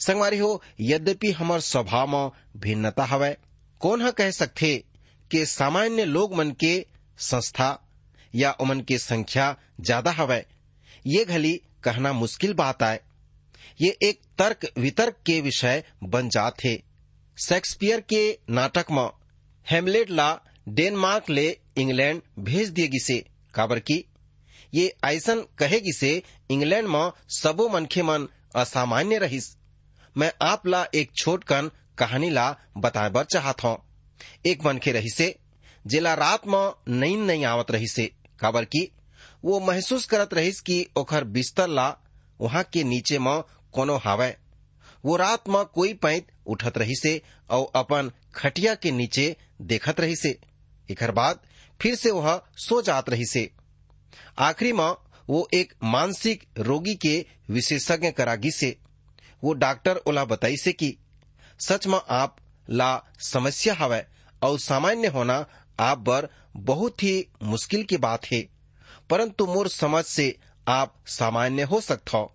संगवारी 0.00 0.38
हो, 0.38 0.62
यद्यपि 0.80 1.30
हमार 1.30 1.60
स्वभाव 1.60 2.06
में 2.08 2.30
भिन्नता 2.60 3.04
हवय 3.04 3.36
कौन 3.80 4.02
ह 4.02 4.10
कह 4.10 4.30
सकथे 4.30 4.76
कि 5.30 5.44
सामान्य 5.46 6.04
लोग 6.04 6.34
मन 6.34 6.50
के 6.60 6.74
संस्था 7.18 7.68
या 8.34 8.50
उमन 8.60 8.80
की 8.80 8.98
संख्या 8.98 9.56
ज़्यादा 9.80 10.10
हवय 10.10 10.44
ये 11.06 11.24
घली 11.24 11.52
कहना 11.84 12.12
मुश्किल 12.12 12.52
बात 12.54 12.82
आए 12.82 13.00
ये 13.80 13.98
एक 14.02 14.20
तर्क 14.38 14.72
वितर्क 14.78 15.16
के 15.26 15.40
विषय 15.40 15.84
बन 16.04 16.28
जाते। 16.28 16.82
शेक्सपियर 17.44 18.00
के 18.00 18.38
नाटक 18.50 18.86
में 18.90 19.10
हेमलेट 19.70 20.10
ला 20.10 20.40
डेनमार्क 20.68 21.30
ले 21.30 21.58
इंग्लैंड 21.76 22.22
भेज 22.38 22.68
दिए 22.68 22.88
गिसे। 22.88 23.26
काबर 23.54 23.78
की? 23.78 24.04
ये 24.74 24.94
ऐसन 25.04 25.46
कहे 25.58 25.80
गिसे, 25.80 26.22
इंग्लैंड 26.50 26.88
में 26.88 27.10
सबो 27.28 27.68
मनखे 27.68 28.02
मन 28.02 28.28
असामान्य 28.56 29.18
रहिस। 29.18 29.56
मैं 30.16 30.32
आप 30.42 30.66
ला 30.66 30.86
एक 30.94 31.10
छोट 31.16 31.44
कन 31.44 31.70
कहानी 31.98 32.30
ला 32.30 32.56
बताए 32.76 33.10
बर 33.10 33.24
चाहत 33.24 33.64
हूँ। 33.64 33.78
एक 34.46 34.64
मनखे 34.64 34.92
रहिसे, 34.92 35.38
जेला 35.86 36.14
रात 36.14 36.46
में 36.46 36.72
नींद 36.88 37.20
नहीं 37.20 37.44
आवत 37.44 37.70
रहिसे। 37.70 38.12
काबर 38.40 38.64
की? 38.64 38.92
वो 39.44 39.60
महसूस 39.60 40.06
करत 40.06 40.34
रहिस 40.34 40.60
कि 40.60 40.86
ओखर 40.96 41.24
बिस्तर 41.24 41.68
ला 41.68 41.96
वहाँ 42.42 42.62
के 42.62 42.84
नीचे 42.84 43.18
में 43.18 43.42
कोनो 43.72 43.96
हावय 43.96 44.36
वो 45.04 45.16
रात 45.16 45.48
में 45.48 45.64
कोई 45.64 45.94
पैंत 45.94 46.26
उठत 46.46 46.78
रहिसे 46.78 47.22
और 47.50 47.72
अपन 47.74 48.10
खटिया 48.34 48.74
के 48.74 48.90
नीचे 48.90 49.36
देखत 49.60 50.00
रहिसे। 50.00 50.38
एकर 50.90 51.10
बाद 51.10 51.40
फिर 51.80 51.94
से 51.94 52.10
वह 52.10 52.42
सो 52.56 52.82
जात 52.82 53.10
रहिसे। 53.10 53.50
आखिरी 54.38 54.72
में 54.72 54.94
वो 55.30 55.48
एक 55.54 55.72
मानसिक 55.84 56.48
रोगी 56.58 56.94
के 56.94 57.26
विशेषज्ञ 57.50 58.10
करागी 58.10 58.50
से 58.50 58.78
वो 59.44 59.52
डॉक्टर 59.52 59.96
ओला 59.96 60.24
बताई 60.24 60.56
से 60.56 60.72
कि, 60.72 60.96
सच 61.60 61.86
में 61.86 62.00
आप 62.10 62.36
ला 62.70 63.02
समस्या 63.18 63.74
हवय 63.74 64.06
और 64.42 64.58
सामान्य 64.58 65.08
होना 65.08 65.46
आप 65.80 65.98
बर 65.98 66.28
बहुत 66.56 67.02
ही 67.02 67.28
मुश्किल 67.42 67.82
की 67.82 67.96
बात 67.96 68.26
है। 68.32 68.48
परंतु 69.10 69.46
मोर 69.46 69.68
समझ 69.68 70.04
से 70.04 70.38
आप 70.66 70.94
सामान्य 71.08 71.62
हो 71.62 71.80
सकते 71.80 72.16
हो। 72.16 72.32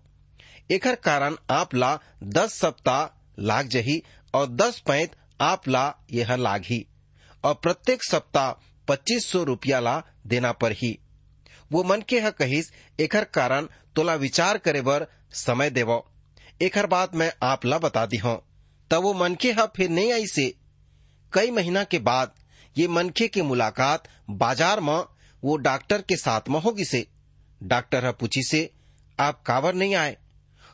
एकर 0.70 0.94
कारण 0.94 1.36
आप 1.50 1.74
ला 1.74 1.98
दस 2.24 2.58
सप्ताह 2.60 3.42
लाग 3.42 3.68
जही 3.68 4.02
और 4.34 4.46
दस 4.48 4.78
पैंत 4.86 5.16
आप 5.40 5.68
ला 5.68 5.92
यह 6.12 6.34
लागी 6.36 6.84
और 7.44 7.54
प्रत्येक 7.54 8.04
सप्ताह 8.04 8.50
पच्चीस 8.88 9.26
सौ 9.26 9.42
रूपया 9.44 9.80
ला 9.80 10.00
देना 10.26 10.52
पर 10.52 10.72
ही 10.72 10.98
वो 11.70 11.82
मन 11.84 12.02
के 12.08 12.20
ह 12.20 12.30
कहिस 12.32 12.70
एकर 13.00 13.24
कारण 13.34 13.66
तोला 13.96 14.14
विचार 14.16 14.58
करे 14.58 14.80
बर 14.82 15.06
समय 15.36 15.70
देवो। 15.70 16.04
एकर 16.62 16.86
बात 16.86 17.14
मैं 17.14 17.30
आप 17.42 17.64
ला 17.66 17.78
बता 17.78 18.04
दी 18.06 18.16
हूँ। 18.16 18.36
तब 18.90 19.02
वो 19.02 19.12
मनखे 19.14 19.52
ह 19.52 19.66
फिर 19.76 19.90
नहीं 19.90 20.12
आई 20.12 20.26
से। 20.26 20.52
कई 21.32 21.50
महीना 21.50 21.82
के 21.84 21.98
बाद 22.00 22.32
ये 22.76 22.86
मनखे 22.88 23.28
की 23.28 23.42
मुलाकात 23.42 24.08
बाज़ार 24.32 24.80
में 24.80 25.04
वो 25.42 25.56
डॉक्टर 25.58 26.02
के 26.02 26.16
साथ 26.16 26.48
में 26.48 26.60
होगी 26.60 26.84
से। 26.84 27.06
डॉक्टर 27.62 28.04
ह 28.04 28.12
पूछी 28.12 28.42
से, 28.42 28.70
आप 29.20 29.42
कावर 29.42 29.74
नहीं 29.74 29.94
आए? 29.94 30.16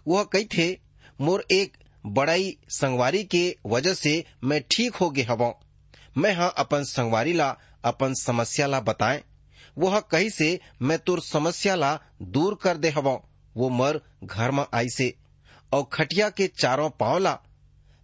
वह 0.08 0.24
कही 0.24 0.44
थे, 0.44 0.80
मोर 1.20 1.44
एक 1.52 1.76
बड़ाई 2.06 2.56
संगवारी 2.68 3.24
के 3.24 3.56
वजह 3.66 3.94
से 3.94 4.24
मैं 4.44 4.60
ठीक 4.62 4.94
हो 4.94 5.10
गए 5.10 5.22
हवो 5.22 5.60
मैं 6.18 6.34
हाँ 6.34 6.54
अपन 6.58 6.84
संगवारी 6.84 7.32
ला, 7.32 7.56
अपन 7.84 8.14
समस्या 8.14 8.66
ला 8.66 8.80
बताए। 8.80 9.22
वह 9.78 10.00
कही 10.00 10.30
से, 10.30 10.60
मैं 10.82 10.98
तुर 10.98 11.20
समस्या 11.20 11.74
ला 11.74 11.98
दूर 12.22 12.58
कर 12.62 12.76
दे 12.76 12.88
हवो 12.88 13.28
वो 13.56 13.68
मर 13.68 14.00
घर 14.24 14.50
में 14.50 14.64
आई 14.74 14.88
से। 14.88 15.14
और 15.72 15.88
खटिया 15.92 16.28
के 16.30 16.46
चारों 16.46 16.90
पाँव 16.90 17.18
ला, 17.18 17.38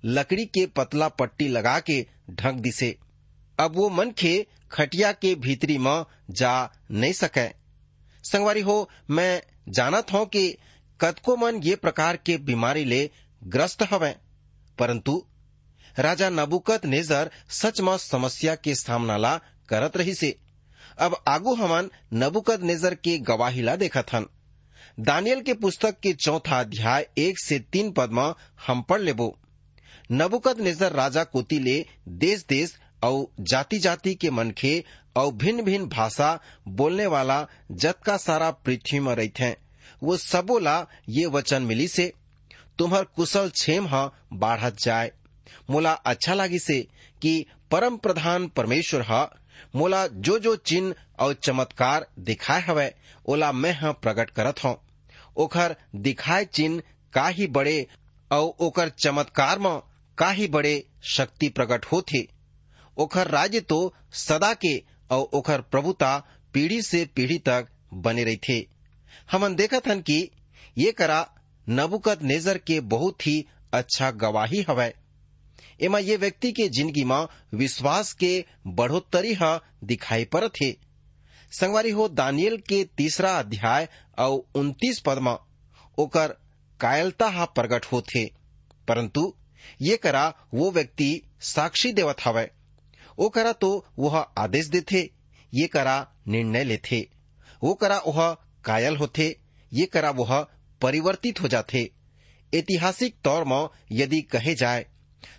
लकड़ी 0.04 0.44
के 0.44 0.66
पतला 0.66 1.08
पट्टी 1.08 1.48
लगा 1.48 1.78
के 1.80 2.06
ढक 2.30 2.52
दिसे 2.52 2.96
अब 3.58 3.76
वो 3.76 3.88
मन 3.88 4.10
खे 4.10 4.46
खटिया 4.72 5.12
के 5.12 5.34
भीतरी 5.34 5.78
में 5.78 6.04
जा 6.30 6.72
नहीं 6.90 7.12
सके। 7.12 7.59
संगवारी 8.24 8.60
हो, 8.60 8.90
मैं 9.10 9.42
जानत 9.68 10.12
हूँ 10.12 10.26
कि 10.26 10.56
कतको 11.00 11.36
मन 11.36 11.60
ये 11.62 11.76
प्रकार 11.76 12.16
के 12.16 12.36
बीमारी 12.36 12.84
ले 12.84 13.10
ग्रस्त 13.44 13.82
हवे। 13.82 14.14
परंतु 14.78 15.26
राजा 15.98 16.30
नबुकत 16.30 16.84
नेजर 16.86 17.30
सच 17.50 17.80
में 17.80 17.96
समस्या 17.98 18.54
के 18.54 18.74
सामना 18.74 19.16
ला 19.16 19.36
करत 19.68 19.96
रही 19.96 20.14
से 20.14 20.36
अब 20.98 21.16
आगू 21.28 21.54
हमन 21.54 21.90
नबुकत 22.14 22.60
नेजर 22.60 22.94
के 22.94 23.18
गवाही 23.18 23.62
ला 23.62 23.76
देखत 23.76 24.06
हन। 24.12 24.26
दानियल 25.00 25.40
के 25.40 25.54
पुस्तक 25.54 26.00
के 26.00 26.12
चौथा 26.12 26.60
अध्याय 26.60 27.08
एक 27.18 27.38
से 27.38 27.58
तीन 27.58 27.92
पद 27.92 28.10
में 28.10 28.32
हम 28.66 28.82
पढ़ 28.82 29.00
लेबो। 29.00 29.38
नबुकत 30.12 30.58
नेजर 30.58 30.92
राजा 30.92 31.24
कोती 31.24 31.58
ले 31.58 31.86
देश 32.08 32.44
देश 32.48 32.76
और 33.04 33.26
जाति 33.40 33.78
जाति 33.78 34.14
के 34.14 34.30
मनखे 34.30 34.84
और 35.16 35.32
भिन्न 35.32 35.62
भिन्न 35.62 35.86
भाषा 35.86 36.38
बोलने 36.68 37.06
वाला 37.06 37.46
जत 37.72 37.98
का 38.06 38.16
सारा 38.16 38.50
पृथ्वी 38.50 38.98
में 38.98 39.14
रहते 39.14 39.56
वो 40.02 40.16
सबोला 40.16 40.86
ये 41.08 41.26
वचन 41.26 41.62
मिली 41.62 41.88
से, 41.88 42.12
तुम्हर 42.78 43.04
कुशल 43.04 43.50
छेम 43.56 43.86
हा 43.86 44.10
बाढ़त 44.32 44.76
जाए। 44.78 45.10
मोला 45.70 45.92
अच्छा 45.92 46.34
लागी 46.34 46.58
से 46.58 46.80
कि 47.22 47.44
परम 47.70 47.96
प्रधान 47.96 48.46
परमेश्वर 48.48 49.02
हा, 49.02 49.22
मोला 49.76 50.06
जो 50.06 50.38
जो 50.38 50.56
चिन्ह 50.56 50.94
और 51.18 51.34
चमत्कार 51.34 52.06
दिखाए 52.18 52.60
हवे, 52.60 52.94
ओला 53.26 53.52
मैं 53.52 53.72
हा 53.72 53.92
प्रकट 53.92 54.30
करत 54.30 54.64
हूँ। 54.64 54.76
ओखर 55.36 55.76
दिखाए 55.96 56.44
चिन्ह 56.44 56.82
का 57.12 57.26
ही 57.28 57.46
बड़े 57.46 57.86
और 58.30 58.52
ओकर 58.60 58.88
चमत्कार 58.88 59.58
में 59.58 59.80
का 60.18 60.30
ही 60.30 60.46
बड़े 60.48 60.84
शक्ति 61.02 61.48
प्रकट 61.48 61.84
होथे। 61.84 62.26
ओखर 62.98 63.28
राज्य 63.28 63.60
तो 63.60 63.94
सदा 64.12 64.52
के 64.54 64.76
और 65.10 65.28
ओखर 65.34 65.60
प्रभुता 65.70 66.16
पीढ़ी 66.54 66.80
से 66.82 67.04
पीढ़ी 67.16 67.38
तक 67.48 67.68
बने 68.06 68.24
रही 68.24 68.36
थे 68.48 68.58
हमन 69.32 69.54
देखत 69.54 69.88
हन 69.88 70.00
कि 70.00 70.18
ये 70.78 70.92
करा 70.98 71.26
नबुकत 71.66 72.22
नेजर 72.22 72.58
के 72.66 72.80
बहुत 72.94 73.26
ही 73.26 73.44
अच्छा 73.74 74.10
गवाही 74.22 74.62
हवय 74.68 74.94
एमा 75.84 75.98
ये 75.98 76.16
व्यक्ति 76.16 76.52
के 76.52 76.68
ज़िंदगी 76.68 77.04
में 77.04 77.26
विश्वास 77.58 78.12
के 78.22 78.32
बढ़ोत्तरी 78.66 79.34
ह 79.42 79.58
दिखाई 79.84 80.24
पड़त 80.32 80.52
हे। 80.62 80.70
संगवारी 81.52 81.90
हो 81.90 82.08
दानियल 82.08 82.56
के 82.68 82.82
तीसरा 82.96 83.30
अध्याय 83.38 83.88
और 84.18 84.42
उन्तीस 84.60 85.00
पद 85.06 85.18
में 85.22 85.36
ओकर 85.98 86.34
कायलता 86.80 87.28
हा 87.28 87.44
प्रकट 87.44 87.84
होथे, 87.92 88.24
परंतु 88.88 89.32
ये 89.82 89.96
करा 89.96 90.26
वो 90.54 90.70
व्यक्ति 90.70 91.10
साक्षी 91.48 91.92
देवत 91.92 92.16
हवय 92.24 92.50
वो 93.18 93.28
करा 93.28 93.52
तो 93.54 93.70
वह 93.98 94.18
आदेश 94.18 94.66
देथे, 94.66 95.00
ये 95.52 95.66
करा 95.66 96.06
निर्णय 96.28 96.64
लेथे। 96.64 97.00
वो 97.62 97.74
करा 97.74 98.00
वह 98.06 98.32
कायल 98.64 98.96
होथे, 98.96 99.28
ये 99.72 99.86
करा 99.86 100.10
वह 100.12 100.40
परिवर्तित 100.80 101.40
हो 101.42 101.48
जाथे। 101.48 101.90
ऐतिहासिक 102.52 103.14
तौर 103.24 103.44
में 103.44 103.68
यदि 103.92 104.20
कहे 104.22 104.54
जाए 104.54 104.86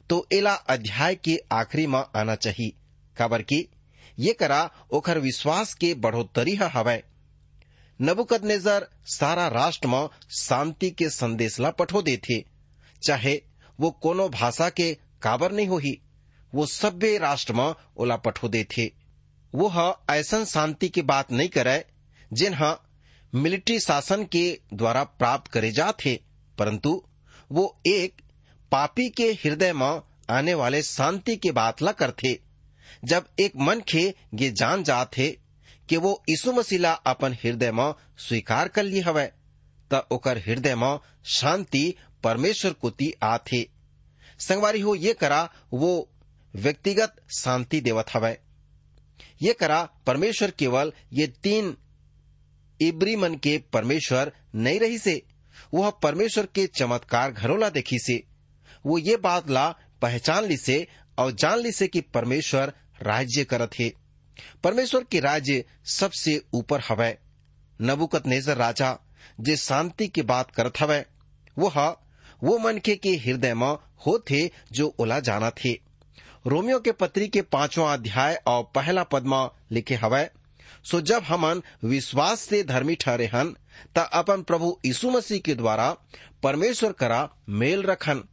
तो 0.10 0.26
एला 0.34 0.54
अध्याय 0.54 1.16
के 1.16 1.38
आखिरी 1.52 1.86
में 1.88 2.04
आना 2.16 2.36
चाहिए 2.36 2.74
काबर 3.18 3.42
की 3.42 3.68
ये 4.18 4.34
करा 4.34 4.70
ओखर 4.92 5.20
विश्वास 5.20 5.74
के 5.74 5.94
बढ़ोत्तरी 5.96 6.56
हवय 6.56 7.04
नबुकद 8.00 8.46
नेजर 8.46 8.88
सारा 9.08 9.48
राष्ट्र 9.48 9.88
में 9.88 10.08
शांति 10.38 10.90
के 10.92 11.10
संदेश 11.10 11.60
ला 11.60 11.70
पठो 11.72 12.02
देथे, 12.02 12.40
चाहे 13.02 13.42
वो 13.80 13.92
कोनो 14.02 14.28
भाषा 14.30 14.70
के 14.70 14.94
काबर 15.22 15.52
नहीं 15.52 15.68
होही। 15.68 15.94
वो 16.54 16.66
सभ्य 16.66 17.18
राष्ट्र 17.18 17.54
में 17.54 17.74
ओला 17.98 18.16
पठो 18.16 18.48
देथे 18.50 18.92
वो 19.56 19.72
ऐसन 20.10 20.46
शांति 20.46 20.90
की 20.90 21.02
बात 21.02 21.32
नहीं 21.32 21.50
करे, 21.50 21.86
जिन 22.34 22.78
मिलिट्री 23.36 23.80
शासन 23.80 24.24
के 24.24 24.60
द्वारा 24.74 25.04
प्राप्त 25.04 25.52
करे 25.52 25.72
जाते 25.72 26.20
परंतु 26.58 27.04
वो 27.52 27.82
एक 27.88 28.22
पापी 28.72 29.10
के 29.10 29.32
हृदय 29.34 29.74
में 29.74 30.02
आने 30.30 30.54
वाले 30.54 30.82
शांति 30.82 31.36
के 31.36 31.52
बात 31.52 31.82
ला 31.82 31.92
करथे 31.92 32.40
जब 33.06 33.28
एक 33.40 33.52
मन 33.58 33.82
खे 33.82 34.14
ये 34.34 34.52
जान 34.52 34.84
जाथे 34.84 35.28
कि 35.90 35.98
वो 35.98 36.24
यीशु 36.30 36.52
मसीला 36.52 36.92
अपन 36.92 37.34
हृदय 37.34 37.72
में 37.72 37.94
स्वीकार 38.18 38.68
कर 38.68 38.84
ली 38.84 39.00
हवै, 39.00 39.32
त 39.94 40.08
ओकर 40.12 40.38
हृदय 40.38 40.76
में 40.76 41.00
शांति 41.26 41.96
परमेश्वर 42.24 42.74
कोती 42.74 43.14
आथे। 43.24 43.70
संगवारी 44.40 44.82
हो 44.82 44.96
ये 44.96 45.14
करा, 45.14 45.50
वो 45.74 46.11
व्यक्तिगत 46.56 47.16
शांति 47.38 47.82
देवत 47.82 48.06
हवै। 48.14 48.38
ये 49.42 49.54
करा 49.54 49.84
परमेश्वर 50.08 50.52
केवल 50.52 50.94
ये 51.14 51.28
तीन 51.28 51.78
इब्री 52.82 53.16
मन 53.16 53.36
के 53.36 53.58
परमेश्वर 53.74 54.32
नहीं 54.56 54.80
रही 54.80 54.98
से। 54.98 55.22
वह 55.74 55.90
परमेश्वर 55.90 56.46
के 56.46 56.68
चमत्कार 56.68 57.32
घरोला 57.32 57.70
देखी 57.70 58.00
से। 58.00 58.24
वो 58.86 58.98
ये 58.98 59.18
बात 59.18 59.50
ला 59.50 59.70
पहचान 60.02 60.46
ली 60.46 60.58
से 60.58 60.88
और 61.18 61.32
जान 61.32 61.60
ली 61.60 61.72
से 61.72 61.88
कि 61.88 62.02
परमेश्वर 62.02 62.74
राज्य 63.02 63.44
करत 63.44 63.72
है। 63.80 63.92
परमेश्वर 64.64 65.04
के 65.04 65.20
राज्य 65.20 65.66
सबसे 65.86 66.42
ऊपर 66.54 66.82
हवै। 66.90 67.18
नबुकत 67.82 68.28
नेजर 68.28 68.58
राजा 68.58 68.98
जे 69.40 69.56
शांति 69.58 70.08
की 70.08 70.22
बात 70.22 70.52
करत 70.52 70.74
हवै 70.80 71.06
वो 71.58 71.70
वो 72.44 72.58
मनखे 72.58 72.96
के 72.96 73.10
हृदय 73.10 73.54
में 73.54 73.76
हो 74.08 74.20
थे 74.20 74.50
जो 74.72 74.96
ओला 75.00 75.20
जाना 75.20 75.50
थे 75.50 75.91
रोमियो 76.48 76.80
के 76.80 76.92
पत्री 76.92 77.28
के 77.28 77.42
पांचवा 77.42 77.94
अध्याय 77.94 78.36
और 78.48 78.64
पहला 78.76 79.04
पदमा 79.04 79.50
लिखे 79.72 79.96
हवै, 79.96 80.30
सो 80.84 81.02
जब 81.02 81.24
हमन 81.24 81.62
विश्वास 81.84 82.40
से 82.40 82.64
धर्मी 82.64 82.96
ठहरे 82.96 83.26
हन, 83.26 83.56
त 83.96 84.10
अपन 84.14 84.42
प्रभु 84.42 84.78
यीशु 84.86 85.10
मसीह 85.12 85.40
के 85.40 85.56
द्वारा 85.56 85.92
परमेश्वर 86.44 86.92
करा 86.92 87.30
मेल 87.50 87.84
रखन। 87.84 88.24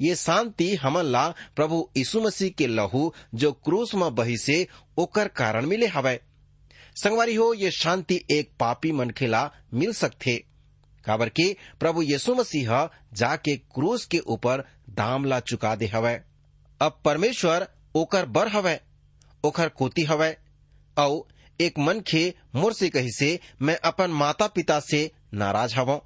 ये 0.00 0.14
शांति 0.16 0.74
हमन 0.74 1.04
ला 1.04 1.28
प्रभु 1.56 1.88
यीशु 1.96 2.20
मसीह 2.20 2.50
के 2.50 2.66
लहू 2.66 3.12
जो 3.34 3.52
क्रूस 3.52 3.94
में 3.94 4.14
बही 4.14 4.36
से 4.38 4.66
ओकर 4.98 5.28
कारण 5.28 5.66
मिले 5.66 5.86
हवै। 5.86 6.18
संगवारी 6.96 7.34
हो, 7.34 7.54
ये 7.54 7.70
शांति 7.70 8.20
एक 8.30 8.50
पापी 8.60 8.92
मनखे 8.92 9.26
ला 9.26 9.50
मिल 9.74 9.92
सकथे, 9.92 10.36
काबर 11.04 11.28
के 11.28 11.56
प्रभु 11.80 12.02
यीशु 12.02 12.34
मसीह 12.34 12.88
जाके 13.14 13.56
क्रूस 13.56 14.06
के 14.06 14.18
ऊपर 14.18 14.64
दाम 14.90 15.24
ला 15.24 15.40
चुका 15.40 15.74
दे 15.74 15.86
हवै। 15.86 16.20
अब 16.80 17.00
परमेश्वर 17.04 17.66
ओकर 17.94 18.26
बर 18.28 18.48
हवै 18.48 18.78
ओकर 19.44 19.68
कोती 19.68 20.02
हवै। 20.02 20.32
औ, 20.96 21.20
एक 21.60 21.78
मनखे 21.78 22.22
मोर 22.54 22.72
से 22.72 22.88
कही 22.88 23.12
से 23.12 23.28
मैं 23.62 23.76
अपन 23.84 24.10
माता 24.12 24.46
पिता 24.46 24.78
से 24.80 25.00
नाराज़ 25.34 25.74
हव। 25.76 26.00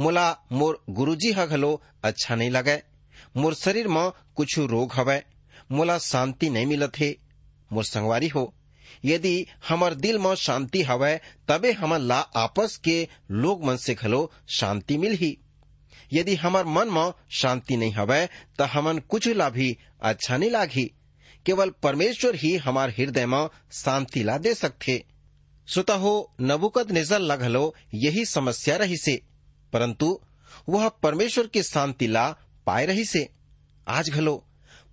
मोला 0.00 0.28
मोर 0.52 0.82
गुरुजी 0.90 1.32
ह 1.32 1.46
घलो 1.46 1.82
अच्छा 2.04 2.34
नहीं 2.34 2.50
लगे। 2.50 2.82
मोर 3.36 3.54
शरीर 3.54 3.88
में 3.88 4.10
कुछ 4.36 4.58
रोग 4.58 4.92
हवै, 4.92 5.22
मोला 5.72 5.98
शांति 5.98 6.50
नहीं 6.50 6.66
मिलत 6.66 6.98
हे 6.98 7.16
मोर 7.70 7.84
संगवारी 7.84 8.28
हो, 8.28 8.44
यदि 9.04 9.34
हमर 9.68 9.94
दिल 9.94 10.18
म 10.18 10.34
शांति 10.34 10.82
हवै, 10.82 11.20
तबे 11.48 11.72
हमन 11.72 12.00
ला 12.00 12.18
आपस 12.36 12.76
के 12.76 13.08
लोग 13.30 13.64
मन 13.64 13.76
से 13.76 13.94
घलो 13.94 14.30
शांति 14.48 14.98
मिलही। 14.98 15.36
यदि 16.12 16.34
हमर 16.34 16.64
मन 16.64 16.88
में 16.88 17.12
शांति 17.30 17.76
नहीं 17.76 17.92
हवै 17.92 18.26
तो 18.58 18.64
हमन 18.64 18.98
कुछ 18.98 19.28
ला 19.28 19.50
भी 19.50 19.78
अच्छा 20.02 20.36
नहीं 20.36 20.50
लागी। 20.50 20.94
केवल 21.46 21.70
परमेश्वर 21.70 22.34
ही 22.34 22.56
हमार 22.56 22.90
हृदय 22.90 23.26
में 23.26 23.48
शांति 23.72 24.22
ला 24.22 24.38
दे 24.38 24.54
सकते 24.54 25.04
श्रोता 25.68 25.94
हो 25.94 26.34
नबुकद 26.40 26.90
निजर 26.90 27.18
लगलो 27.18 27.74
यही 27.94 28.24
समस्या 28.24 28.76
रही 28.76 28.96
से 28.96 29.22
परंतु 29.72 30.20
वह 30.68 30.88
परमेश्वर 30.88 31.46
की 31.46 31.62
शांति 31.62 32.06
ला 32.06 32.36
पाए 32.66 32.86
रही 32.86 33.04
से 33.04 33.28
आज 33.88 34.10
घलो, 34.10 34.46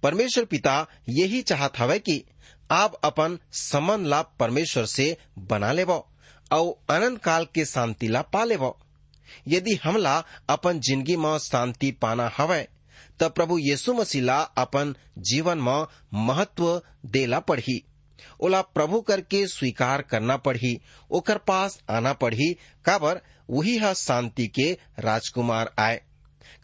परमेश्वर 0.03 0.45
पिता 0.45 0.88
यही 1.10 1.41
चाहत 1.41 1.73
हवे 1.77 1.99
कि 1.99 2.23
आप 2.71 2.93
अपन 3.03 3.39
संबंध 3.51 4.08
ला 4.08 4.21
परमेश्वर 4.21 4.86
से 4.86 5.17
बना 5.39 5.71
लेब 5.71 5.89
और 5.89 6.93
अनंत 6.95 7.21
काल 7.23 7.45
के 7.45 7.65
शांति 7.65 8.08
ला 8.08 8.21
पा 8.21 8.43
लेब 8.43 8.73
यदि 9.47 9.79
हमला 9.83 10.17
अपन 10.49 10.79
ज़िंदगी 10.79 11.17
में 11.17 11.37
शांति 11.39 11.91
पाना 11.91 12.31
हवै, 12.37 12.63
त 13.19 13.23
प्रभु 13.23 13.57
यीशु 13.57 13.93
मसीह 13.93 14.23
ला 14.23 14.41
अपन 14.57 14.95
जीवन 15.29 15.57
में 15.57 15.85
महत्व 16.27 16.81
देला 17.05 17.39
पढ़ी 17.39 17.83
ओला 18.41 18.61
प्रभु 18.61 18.99
करके 19.01 19.45
स्वीकार 19.47 20.01
करना 20.01 20.37
पढ़ी 20.37 20.79
ओकर 21.11 21.37
पास 21.37 21.79
आना 21.89 22.13
पढ़ी 22.13 22.53
काबर 22.85 23.21
वही 23.49 23.77
ह 23.77 23.93
शांति 23.93 24.47
के 24.47 24.71
राजकुमार 24.99 25.73
आए। 25.79 26.01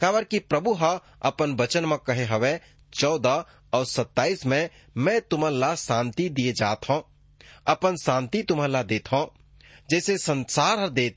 काबर 0.01 0.23
की 0.23 0.39
प्रभु 0.39 0.73
ह 0.81 0.99
अपन 1.21 1.55
वचन 1.55 1.85
में 1.85 1.97
कहे 1.97 2.23
हवे, 2.25 2.59
चौदह 2.93 3.45
और 3.73 3.85
सत्ताईस 3.85 4.45
में, 4.45 4.69
मैं 4.97 5.21
तुम्हला 5.21 5.73
शांति 5.75 6.27
दिए 6.29 6.53
जात 6.53 6.89
हूँ, 6.89 7.03
अपन 7.67 7.95
शांति 7.95 8.41
तुम्हला 8.43 8.83
देत 8.83 9.11
हूँ। 9.11 9.25
जैसे 9.89 10.17
संसार 10.17 10.79
हर 10.79 10.89
दे 10.89 11.09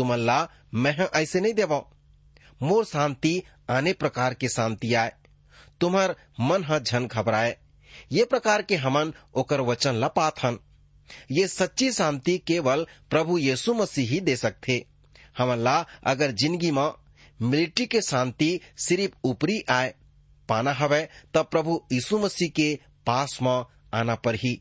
थे 0.00 0.06
तुम्हला 0.06 0.48
मैं 0.74 0.96
ऐसे 0.96 1.40
नहीं 1.40 1.54
देव। 1.54 1.74
मोर 2.62 2.84
शांति 2.84 3.42
आने 3.70 3.92
प्रकार 3.92 4.34
के 4.34 4.48
शांति 4.48 4.94
आए। 4.94 5.12
तुम्हार 5.80 6.16
मन 6.40 6.64
ह 6.64 6.78
झन 6.78 7.06
घबराए। 7.06 7.56
ये 8.12 8.24
प्रकार 8.24 8.62
के 8.62 8.76
हमन 8.76 9.12
ओकर 9.34 9.60
वचन 9.60 9.94
ला 9.94 10.08
पात 10.08 10.44
हन 10.44 10.58
ये 11.30 11.48
सच्ची 11.48 11.92
शांति 11.92 12.38
केवल 12.38 12.86
प्रभु 13.10 13.38
यीशु 13.38 13.74
मसीह 13.74 14.10
ही 14.10 14.20
दे 14.20 14.36
सकथे। 14.36 14.86
हमन 15.38 15.58
ला 15.58 15.86
अगर 16.06 16.30
ज़िंदगी 16.32 16.70
में 16.70 16.92
मिलिट्री 17.42 17.86
के 17.86 18.02
शांति 18.02 18.60
सिर्फ़ 18.76 19.16
ऊपरी 19.24 19.64
आए, 19.70 19.94
पाना 20.48 20.72
हवै, 20.72 21.08
तब 21.34 21.48
प्रभु 21.50 21.80
यीशु 21.92 22.18
मसीह 22.18 22.48
के 22.48 22.78
पास 23.06 23.38
में 23.42 23.64
आना 23.94 24.14
पर 24.14 24.34
ही 24.34 24.60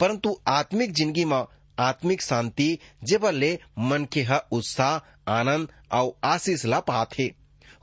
परंतु 0.00 0.40
आत्मिक 0.48 0.92
ज़िंदगी 0.92 1.24
में 1.24 1.44
आत्मिक 1.80 2.22
शांति 2.22 2.78
जेबले 3.04 3.58
मन 3.78 4.04
के 4.04 4.22
ह 4.22 4.36
उत्साह, 4.52 4.96
आनंद 5.32 5.68
और 5.92 6.18
आशीष 6.24 6.64
ला 6.64 6.80
पाथे। 6.80 7.34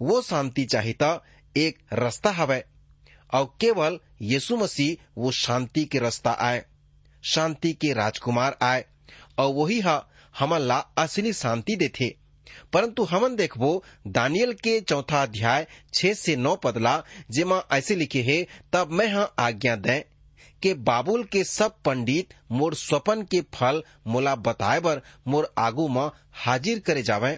वो 0.02 0.22
शांति 0.22 0.66
चाहिए 0.66 1.18
एक 1.58 1.78
रास्ता 1.94 2.32
हवै। 2.32 2.64
और 3.34 3.58
केवल 3.62 4.00
यीशु 4.22 4.58
मसीह 4.58 5.06
वो 5.18 5.32
शांति 5.32 5.86
के 5.86 6.00
रास्ता 6.00 6.32
आए। 6.32 6.66
शांति 7.24 7.74
के 7.74 7.94
राजकुमार 7.94 8.58
आए। 8.62 8.86
और 9.38 9.54
वही 9.54 9.80
हा 9.80 10.10
हमन 10.40 10.60
ला 10.60 10.78
असली 10.78 11.34
शांति 11.34 11.76
देथे। 11.76 12.16
परंतु 12.74 13.04
हमन 13.04 13.36
देखबो, 13.36 13.84
दानियल 14.08 14.54
के 14.54 14.82
चौथा 14.82 15.24
अध्याय 15.24 15.68
छह 15.94 16.14
से 16.14 16.36
नौ 16.36 16.56
पदला 16.56 17.04
जेमा 17.32 17.64
ऐसे 17.72 17.96
लिखे 17.96 18.22
है, 18.22 18.48
तब 18.74 18.92
मैं 18.92 19.14
हाँ 19.14 19.34
आज्ञा 19.40 19.76
दें 19.76 20.02
के 20.64 20.74
बाबुल 20.90 21.24
के 21.24 21.44
सब 21.44 21.76
पंडित 21.86 22.34
मोर 22.52 22.74
स्वपन 22.76 23.22
के 23.24 23.42
फल 23.54 23.82
मोला 24.08 24.36
बताए 24.36 24.80
बर 24.80 25.02
मोर 25.28 25.54
आगू 25.58 25.88
में 25.88 26.10
हाजिर 26.46 26.80
करे 26.80 27.04
जावे। 27.04 27.36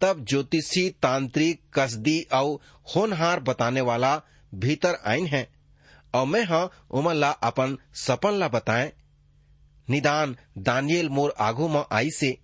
तब 0.00 0.24
ज्योतिषी, 0.28 0.88
तांत्रिक, 1.02 1.60
कसदी 1.74 2.20
और 2.32 2.58
होनहार 2.94 3.40
बताने 3.40 3.80
वाला 3.80 4.16
भीतर 4.54 4.98
आइन 5.06 5.26
है। 5.26 5.48
और 6.14 6.26
मैं 6.26 6.44
हाँ 6.44 6.70
उमन 6.90 7.14
ला 7.14 7.30
अपन 7.42 7.76
सपन 7.94 8.38
ला 8.38 8.48
बताए। 8.48 8.92
निदान 9.88 10.36
दानियल 10.58 11.08
मोर 11.08 11.34
आगू 11.40 11.68
में 11.68 11.82
आई 11.92 12.10
से 12.10 12.36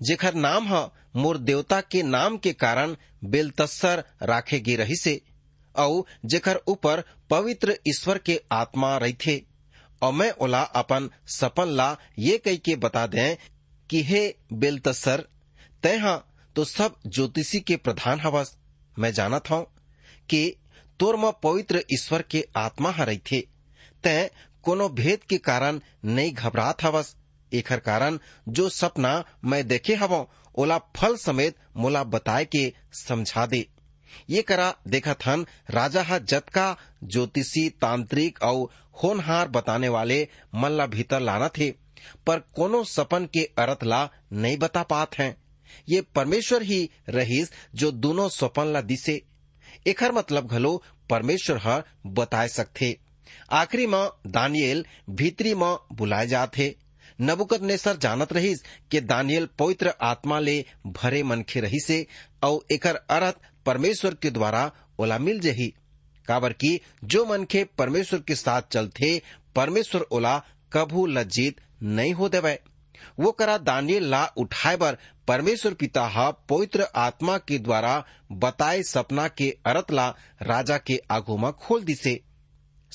जेखर 0.00 0.34
नाम 0.34 0.68
ह 0.72 0.88
मोर 1.16 1.38
देवता 1.38 1.80
के 1.80 2.02
नाम 2.02 2.36
के 2.36 2.52
कारण 2.52 2.94
बेलतस्सर 3.24 4.02
राखे 4.22 4.58
गे 4.60 4.74
रही 4.76 4.96
से 4.96 5.20
और 5.74 6.04
जेखर 6.24 6.60
ऊपर 6.68 7.02
पवित्र 7.30 7.76
ईश्वर 7.88 8.18
के 8.18 8.40
आत्मा 8.52 8.96
रही 8.96 9.12
थे 9.26 9.36
और 10.02 10.12
मैं 10.12 10.30
ओला 10.42 10.62
अपन 10.76 11.08
सपन 11.30 11.68
ला 11.68 11.96
ये 12.18 12.36
कह 12.38 12.56
के 12.56 12.76
बता 12.76 13.06
दें 13.06 13.36
कि 13.90 14.02
हे 14.02 14.22
बेलतस्सर 14.52 15.26
तय 15.82 15.96
हाँ 15.96 16.18
तो 16.56 16.64
सब 16.64 16.94
ज्योतिषी 17.06 17.60
के 17.60 17.76
प्रधान 17.76 18.20
हवस। 18.20 18.56
मैं 18.96 19.12
जाना 19.12 19.40
हूँ 19.50 19.64
कि 20.28 20.56
तोर 21.00 21.16
में 21.16 21.30
पवित्र 21.42 21.82
ईश्वर 21.94 22.22
के 22.22 22.44
आत्मा 22.56 22.90
हरई 22.90 23.16
थे 23.32 23.40
तय 24.04 24.30
कोनो 24.64 24.88
भेद 24.90 25.24
के 25.24 25.38
कारण 25.38 25.80
नहीं 26.04 26.32
घबरात 26.32 26.82
हवस। 26.84 27.14
एकर 27.52 27.78
कारण 27.80 28.18
जो 28.48 28.68
सपना 28.68 29.22
मैं 29.44 29.66
देखे 29.68 29.94
हवो, 29.94 30.28
ओला 30.54 30.78
फल 30.96 31.16
समेत 31.16 31.56
मोला 31.76 32.02
बताए 32.04 32.44
के 32.44 32.72
समझा 32.98 33.46
दे। 33.46 33.66
ये 34.30 34.42
करा 34.42 34.74
देखा 34.88 35.14
थन 35.14 35.46
राजा 35.70 36.02
हा 36.02 36.18
जत 36.18 36.48
का 36.48 36.76
ज्योतिषी, 37.04 37.68
तांत्रिक 37.70 38.42
और 38.42 38.68
होनहार 39.02 39.48
बताने 39.48 39.88
वाले 39.88 40.28
मल्ला 40.54 40.86
भीतर 40.86 41.20
लाना 41.20 41.48
थे, 41.48 41.70
पर 42.26 42.38
कोनो 42.38 42.84
सपन 42.84 43.26
के 43.26 43.44
अर्थ 43.58 43.84
ला 43.84 44.08
नहीं 44.32 44.56
बता 44.56 44.82
पात 44.82 45.18
हैं। 45.18 45.36
ये 45.88 46.00
परमेश्वर 46.14 46.62
ही 46.62 46.90
रहीस 47.08 47.52
जो 47.74 47.90
दोनों 47.90 48.28
सपन 48.28 48.66
ला 48.66 48.80
दिसे। 48.80 49.20
एकर 49.86 50.12
मतलब 50.12 50.46
घलो 50.46 50.82
परमेश्वर 51.10 51.58
हर 51.58 51.82
बताए 52.06 52.48
सकथे। 52.48 52.96
आखिरी 53.50 53.86
में 53.86 54.08
दानियल 54.26 54.84
भीतरी 55.10 55.54
में 55.54 55.76
बुलाए 55.92 56.26
जाते 56.26 56.74
नबुकद 57.20 57.62
ने 57.62 57.76
सर 57.76 57.96
जानत 57.96 58.32
रहीस 58.32 58.62
कि 58.90 59.00
दानियल 59.00 59.48
पवित्र 59.58 59.92
आत्मा 60.02 60.38
ले 60.38 60.64
भरे 60.86 61.22
मनखे 61.22 61.60
रही 61.60 61.80
से 61.80 62.06
और 62.42 62.64
एकर 62.72 62.96
अर्थ 63.10 63.36
परमेश्वर 63.66 64.14
के 64.14 64.30
द्वारा 64.30 64.70
ओला 64.98 65.18
मिल 65.18 65.40
जही। 65.40 65.74
काबर 66.28 66.52
की 66.52 66.80
जो 67.04 67.24
मनखे 67.24 67.64
परमेश्वर 67.78 68.20
के 68.20 68.34
साथ 68.34 68.62
चलते 68.72 69.22
परमेश्वर 69.56 70.02
ओला 70.02 70.38
कभू 70.72 71.06
लज्जित 71.06 71.60
नहीं 71.82 72.12
हो 72.14 72.28
देवे। 72.28 72.58
वो 73.20 73.30
करा 73.32 73.58
दानियल 73.58 74.04
ला 74.04 74.24
उठाए 74.36 74.76
बर 74.76 74.96
परमेश्वर 75.28 75.74
पिता 75.74 76.06
हा 76.06 76.30
पवित्र 76.30 76.86
आत्मा 76.96 77.38
के 77.38 77.58
द्वारा 77.58 78.04
बताए 78.32 78.82
सपना 78.82 79.26
के 79.28 79.50
अर्थ 79.66 79.90
ला 79.90 80.08
राजा 80.42 80.78
के 80.78 81.00
आगू 81.10 81.36
में 81.36 81.52
खोल 81.52 81.82
दिसे। 81.84 82.20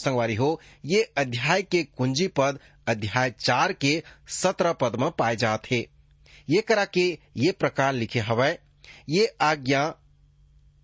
संगवारी 0.01 0.35
हो, 0.35 0.61
ये 0.85 1.13
अध्याय 1.17 1.61
के 1.61 1.83
कुंजी 1.83 2.27
पद, 2.27 2.59
अध्याय 2.87 3.31
चार 3.31 3.73
के 3.73 4.03
सत्रह 4.27 4.73
पद 4.73 4.95
में 4.95 5.11
पाए 5.11 5.35
जाते। 5.35 5.89
ये 6.49 6.61
करा 6.61 6.85
के 6.85 7.17
ये 7.37 7.51
प्रकार 7.51 7.93
लिखे 7.93 8.19
हवय। 8.19 8.59
ये 9.09 9.35
आज्ञा 9.41 9.95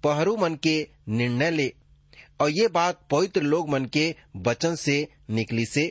पहरू 0.03 0.37
मन 0.37 0.55
के 0.55 0.87
निर्णय 1.09 1.51
ले, 1.51 1.73
और 2.41 2.49
ये 2.49 2.67
बात 2.67 3.07
पवित्र 3.11 3.41
लोग 3.41 3.69
मन 3.69 3.85
के 3.85 4.15
वचन 4.35 4.75
से 4.75 5.07
निकली 5.29 5.65
से, 5.65 5.87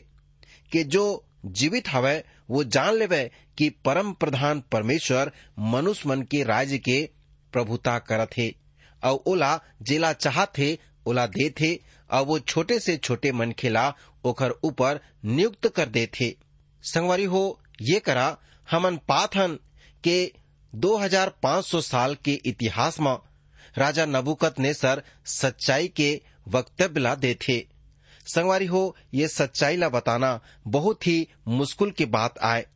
कि 0.72 0.84
जो 0.84 1.24
जीवित 1.46 1.88
हवय, 1.88 2.24
वो 2.50 2.64
जान 2.64 2.94
लेवे 2.94 3.30
कि 3.58 3.68
परम 3.70 4.12
प्रधान 4.12 4.62
परमेश्वर 4.72 5.32
मनुष्य 5.58 6.08
मन 6.08 6.22
के 6.22 6.42
राज्य 6.42 6.78
के 6.78 7.08
प्रभुता 7.52 7.98
करत 7.98 8.30
है। 8.38 8.54
और 9.04 9.22
ओला 9.26 9.60
जेला 9.82 10.12
चाहते 10.12 10.78
ओला 11.06 11.26
दे 11.26 11.50
थे 11.50 11.74
और 12.10 12.22
वो 12.22 12.38
छोटे 12.38 12.80
से 12.80 12.96
छोटे 12.96 13.32
मन 13.32 13.52
खेला 13.52 13.94
ओकर 14.24 14.50
ऊपर 14.50 15.00
नियुक्त 15.24 15.68
कर 15.68 15.86
दे 15.86 16.06
थे। 16.06 16.34
संगवारी 16.82 17.24
हो, 17.24 17.60
ये 17.82 18.00
करा, 18.00 18.38
हमन 18.70 18.96
पाथन 18.96 19.58
के 20.04 20.32
2500 20.74 21.80
साल 21.80 22.14
के 22.14 22.32
इतिहास 22.32 23.00
में 23.00 23.18
राजा 23.78 24.06
नबुकत 24.06 24.58
ने 24.58 24.74
सर 24.74 25.02
सच्चाई 25.26 25.88
के 25.88 26.22
वक्तव्य 26.48 27.00
ला 27.00 27.14
दे 27.14 27.34
थे। 27.34 27.66
संगवारी 28.26 28.66
हो, 28.66 28.96
ये 29.14 29.28
सच्चाई 29.28 29.76
ला 29.76 29.88
बताना 29.88 30.40
बहुत 30.66 31.06
ही 31.06 31.28
मुश्किल 31.48 31.90
की 31.90 32.04
बात 32.04 32.38
आए। 32.38 32.66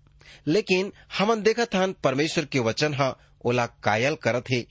लेकिन 0.47 0.93
हमन 1.19 1.43
देखत 1.43 1.75
हन 1.75 1.95
परमेश्वर 2.05 2.45
के 2.45 2.59
वचन 2.59 2.95
हा, 2.95 3.17
ओला 3.45 3.67
कायल 3.67 4.15
करत 4.15 4.45
हे। 4.51 4.67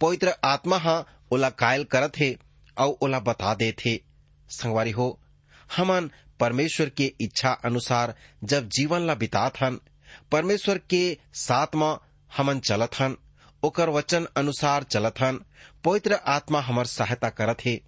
पवित्र 0.00 0.34
आत्मा 0.44 0.76
हा, 0.78 1.04
ओला 1.32 1.50
कायल 1.50 1.84
करत 1.84 2.12
हे। 2.18 2.38
और 2.78 2.96
ओला 3.02 3.20
बता 3.28 3.54
दे 3.54 3.72
थे 3.84 4.00
संगवारी 4.50 4.90
हो, 4.90 5.20
हमन 5.76 6.10
परमेश्वर 6.40 6.88
के 6.88 7.12
इच्छा 7.20 7.50
अनुसार 7.64 8.14
जब 8.44 8.68
जीवन 8.76 9.06
ला 9.06 9.14
बितात 9.14 9.60
हन 9.62 9.80
परमेश्वर 10.32 10.78
के 10.90 11.02
साथ 11.34 11.74
में 11.76 11.96
हमन 12.36 12.60
चलत 12.68 13.00
हन 13.00 13.16
ओकर 13.62 13.88
वचन 13.88 14.26
अनुसार 14.36 14.82
चलत 14.82 15.20
हन 15.20 15.40
पवित्र 15.84 16.14
आत्मा 16.34 16.60
हमर 16.60 16.86
सहायता 16.86 17.28
करत 17.38 17.64
हे 17.64 17.80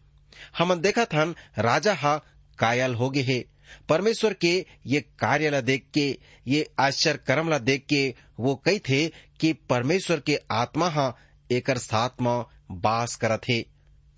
हमन 0.59 0.81
देखत 0.81 1.15
हन 1.15 1.35
राजा 1.59 1.95
हा 1.95 2.17
कायल 2.59 2.95
हो 2.95 3.11
गे 3.11 3.23
हे, 3.23 3.45
परमेश्वर 3.89 4.33
के 4.35 4.55
ये 4.87 5.01
कार्य 5.19 5.51
ला 5.51 5.61
देख 5.61 5.87
के 5.95 6.09
ये 6.49 6.69
आश्चर्य 6.79 7.19
कर्म 7.27 7.49
ला 7.51 7.59
देख 7.59 7.87
के 7.89 8.03
वो 8.41 8.55
कही 8.67 8.79
थे 8.89 9.07
कि 9.41 9.53
परमेश्वर 9.71 10.21
के 10.27 10.39
आत्मा 10.51 10.89
हा 10.91 11.13
एकर 11.53 11.79
साथ 11.79 12.23
में 12.23 12.45
बास 12.81 13.17
करत 13.17 13.49
हे 13.49 13.65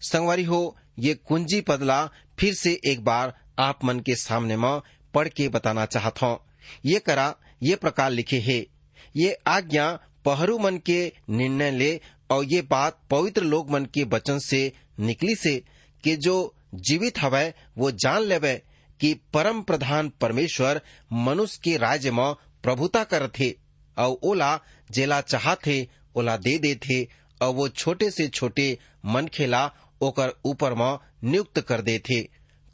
संगवारी 0.00 0.44
हो, 0.44 0.76
ये 0.98 1.14
कुंजी 1.14 1.60
पदला 1.60 2.10
फिर 2.38 2.54
से 2.54 2.80
एक 2.86 3.04
बार 3.04 3.34
आप 3.58 3.84
मन 3.84 4.00
के 4.00 4.14
सामने 4.14 4.56
में 4.56 4.80
पढ़ 5.14 5.28
के 5.28 5.48
बताना 5.48 5.86
चाहत 5.86 6.22
हूँ। 6.22 6.38
ये 6.86 6.98
करा, 6.98 7.34
ये 7.62 7.76
प्रकार 7.76 8.10
लिखे 8.10 8.38
है। 8.40 8.66
ये 9.16 9.36
आज्ञा 9.46 9.98
पहरू 10.24 10.58
मन 10.58 10.76
के 10.76 11.12
निर्णय 11.30 11.70
ले 11.70 12.00
और 12.30 12.44
ये 12.44 12.62
बात 12.62 13.00
पवित्र 13.10 13.42
लोग 13.42 13.70
मन 13.70 13.84
के 13.84 14.04
वचन 14.04 14.38
से 14.38 14.72
निकली 15.00 15.34
से 15.34 15.64
कि 16.04 16.16
जो 16.16 16.54
जीवित 16.74 17.18
हवय 17.18 17.54
वो 17.78 17.90
जान 17.90 18.22
लेवे 18.22 18.62
कि 19.00 19.14
परम 19.14 19.62
प्रधान 19.62 20.12
परमेश्वर 20.20 20.80
मनुष्य 21.12 21.60
के 21.64 21.76
राज्य 21.76 22.10
में 22.10 22.34
प्रभुता 22.62 23.04
करत 23.04 23.32
थे 23.40 23.54
और 23.98 24.18
ओला 24.22 24.60
जेला 24.90 25.20
चाहते 25.20 25.88
ओला 26.16 26.36
दे 26.36 26.58
दे 26.58 26.74
थे 26.74 27.04
और 27.42 27.54
वो 27.54 27.68
छोटे 27.68 28.10
से 28.10 28.28
छोटे 28.28 28.78
मन 29.06 29.26
खेला 29.26 29.72
ओकर 30.00 30.32
ऊपर 30.44 30.74
में 30.74 30.98
नियुक्त 31.24 31.60
कर 31.60 31.80
दे 31.80 31.98
थे। 31.98 32.20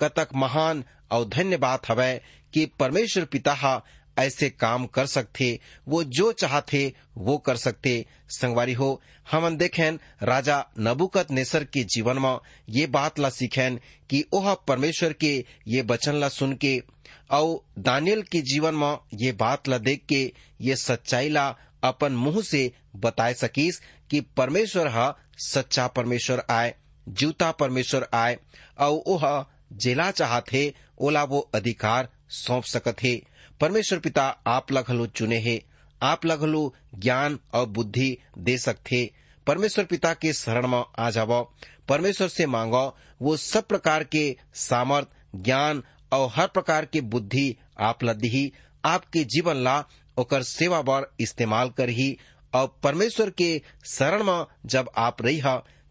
कतक 0.00 0.28
महान 0.34 0.84
और 1.12 1.28
धन्य 1.28 1.56
बात 1.56 1.88
हवय 1.88 2.20
कि 2.54 2.66
परमेश्वर 2.80 3.24
पिता 3.24 3.52
हा 3.54 3.80
ऐसे 4.18 4.48
काम 4.50 4.87
कर 4.87 5.06
सकते 5.06 5.46
वो 5.88 6.02
जो 6.04 6.30
चाहते 6.32 6.92
वो 7.16 7.37
कर 7.38 7.56
सकते 7.56 8.04
संगवारी 8.30 8.72
हो, 8.72 9.02
हमन 9.30 9.56
देखें 9.56 9.92
राजा 10.22 10.64
नबुकत 10.80 11.30
नेसर 11.30 11.64
के 11.64 11.82
जीवन 11.84 12.18
में 12.18 12.38
ये 12.70 12.87
बात 12.87 13.18
ला 13.18 13.28
सीखें 13.28 13.76
कि 14.10 14.24
ओह 14.32 14.52
परमेश्वर 14.68 15.12
के 15.12 15.44
ये 15.68 15.82
वचन 15.82 16.14
ला 16.14 16.28
सुन 16.28 16.54
के 16.54 16.82
और 17.30 17.64
दानियल 17.78 18.22
के 18.22 18.40
जीवन 18.42 18.74
में 18.74 18.96
ये 19.14 19.32
बात 19.32 19.68
ला 19.68 19.78
देख 19.78 20.04
के 20.08 20.22
ये 20.60 20.76
सच्चाई 20.76 21.28
ला 21.28 21.48
अपन 21.82 22.12
मुँह 22.12 22.40
से 22.42 22.70
बताए 22.96 23.34
सकीस 23.34 23.80
कि 24.10 24.20
परमेश्वर 24.20 24.88
हा 24.88 25.14
सच्चा 25.38 25.87
परमेश्वर 25.87 26.42
आए। 26.50 26.74
जूता 27.08 27.50
परमेश्वर 27.52 28.08
आए 28.14 28.38
और 28.78 29.02
ओह, 29.06 29.44
जेला 29.72 30.10
चाहते 30.10 30.74
ओला 30.98 31.24
वो 31.24 31.50
अधिकार 31.54 32.08
सौंप 32.28 32.64
सकत 32.64 33.02
है। 33.02 33.20
परमेश्वर 33.60 33.98
पिता 33.98 34.24
आप 34.46 34.72
लघलु 34.72 35.06
चुने 35.06 35.38
है, 35.38 35.60
आप 36.02 36.26
लघलु 36.26 36.70
ज्ञान 36.94 37.38
और 37.54 37.66
बुद्धि 37.66 38.16
दे 38.38 38.58
सकते 38.58 39.10
परमेश्वर 39.46 39.84
पिता 39.84 40.14
के 40.14 40.32
शरण 40.32 40.66
में 40.66 40.82
आ 40.98 41.10
जाओ 41.10 41.42
परमेश्वर 41.88 42.28
से 42.28 42.46
मांगो, 42.46 42.96
वो 43.22 43.36
सब 43.36 43.66
प्रकार 43.66 44.04
के 44.04 44.36
सामर्थ, 44.54 45.08
ज्ञान 45.36 45.82
और 46.12 46.30
हर 46.34 46.46
प्रकार 46.46 46.84
के 46.84 47.00
बुद्धि 47.00 47.56
आप 47.80 48.04
लदी 48.04 48.52
आपके 48.84 49.24
जीवन 49.24 49.56
ला 49.56 49.84
ओकर 50.18 50.42
सेवा 50.42 50.80
बर 50.82 51.14
इस्तेमाल 51.20 51.70
करही 51.70 52.16
और 52.54 52.80
परमेश्वर 52.82 53.30
के 53.30 53.62
शरण 53.84 54.22
में 54.24 54.44
जब 54.66 54.90
आप 54.96 55.22
रही 55.22 55.40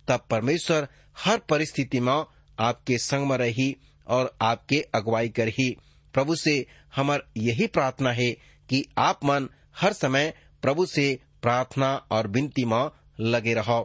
तब 0.08 0.26
परमेश्वर 0.30 0.88
हर 1.17 1.38
परिस्थिति 1.38 1.99
में 1.99 2.23
आपके 2.60 2.97
संग 2.97 3.28
में 3.28 3.38
रही 3.38 3.76
और 4.08 4.36
आपके 4.41 4.86
अगुवाई 4.95 5.30
करही 5.30 5.78
प्रभु 6.13 6.36
से 6.36 6.65
हमार 6.95 7.23
यही 7.38 7.67
प्रार्थना 7.67 8.12
है 8.12 8.32
कि 8.69 8.86
आप 8.97 9.26
मन 9.26 9.49
हर 9.80 9.93
समय 9.93 10.34
प्रभु 10.62 10.86
से 10.86 11.19
प्रार्थना 11.41 11.95
और 12.12 12.28
विनती 12.28 12.65
में 12.65 12.89
लगे 13.19 13.54
रहो। 13.54 13.82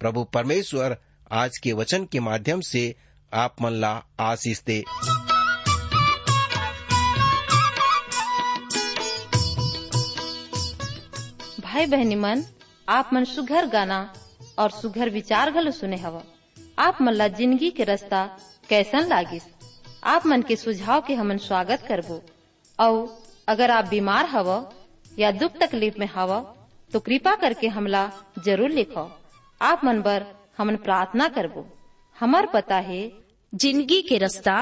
प्रभु 0.00 0.24
परमेश्वर 0.24 0.96
आज 1.32 1.58
के 1.58 1.72
वचन 1.72 2.04
के 2.04 2.20
माध्यम 2.20 2.60
से 2.60 2.94
आप 3.32 3.56
मन 3.62 3.72
ला 3.72 4.04
आशीष 4.20 4.62
दे। 4.62 4.82
भाई 11.60 11.86
बहनी 11.86 12.14
मन, 12.14 12.44
आप 12.88 13.10
मन 13.12 13.24
सुघर 13.24 13.66
गाना 13.66 14.12
और 14.58 14.70
सुघर 14.70 15.10
विचार 15.10 15.50
घलो 15.50 15.70
सुने 15.70 15.96
हवा। 15.96 16.22
आप 16.78 16.98
मन 17.02 17.12
ला 17.12 17.26
ज़िंदगी 17.28 17.70
के 17.70 17.84
रास्ता 17.84 18.24
कैसन 18.68 19.06
लागिस? 19.08 19.42
आप 20.04 20.26
मन 20.26 20.42
के 20.42 20.56
सुझाव 20.56 21.00
के 21.06 21.14
हमन 21.14 21.38
स्वागत 21.38 21.84
करबो। 21.88 22.20
और 22.78 23.20
अगर 23.48 23.70
आप 23.70 23.84
बीमार 23.84 24.26
हव 24.26 24.48
या 25.18 25.30
दुख 25.32 25.56
तकलीफ़ 25.60 25.98
में 25.98 26.08
हव 26.14 26.32
तो 26.92 27.00
कृपा 27.00 27.34
करके 27.36 27.68
हमला 27.68 28.10
ज़रूर 28.44 28.70
लिखो। 28.70 29.08
आप 29.60 29.84
मन 29.84 30.00
बर 30.02 30.26
हमन 30.58 30.76
प्रार्थना 30.78 31.28
करबो। 31.28 31.66
हमार 32.16 32.46
पता 32.54 32.76
है, 32.80 33.02
ज़िंदगी 33.52 34.00
के 34.02 34.18
रास्ता 34.18 34.56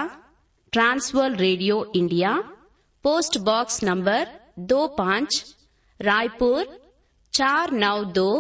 trans world 0.73 1.35
radio 1.37 1.85
India, 1.97 2.37
post 3.05 3.39
box 3.41 3.83
number 3.85 4.29
दो 4.59 4.87
पाँच, 4.99 5.45
रायपुर, 6.01 6.79
चार 7.35 7.71
नौ 7.73 8.03
दो, 8.13 8.31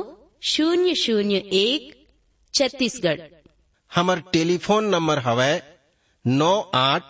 शून्य 0.44 0.94
शून्य 0.96 1.36
एक, 1.56 1.92
छत्तीसगढ़। 2.54 3.20
हमार 3.92 4.20
टेलीफोन 4.32 4.84
नंबर 4.90 5.18
हवै 5.22 5.52
नौ 6.24 6.50
आठ 6.80 7.06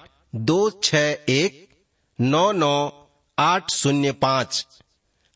दो 0.50 0.58
छ 0.86 1.02
एक 1.34 1.58
नौ 2.18 2.44
नौ 2.60 2.76
आठ 3.38 3.70
शून्य 3.72 4.12
पाँच। 4.24 4.64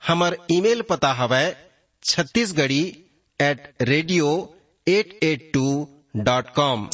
हमार 0.02 0.36
ईमेल 0.56 0.82
पता 0.90 1.12
हवै 1.20 1.44
Chhattisgarhi 2.02 2.82
at 3.40 3.68
radio 3.90 4.30
at 4.86 5.18
at 5.30 5.50
two 5.54 5.66
dot 6.26 6.54
com 6.56 6.88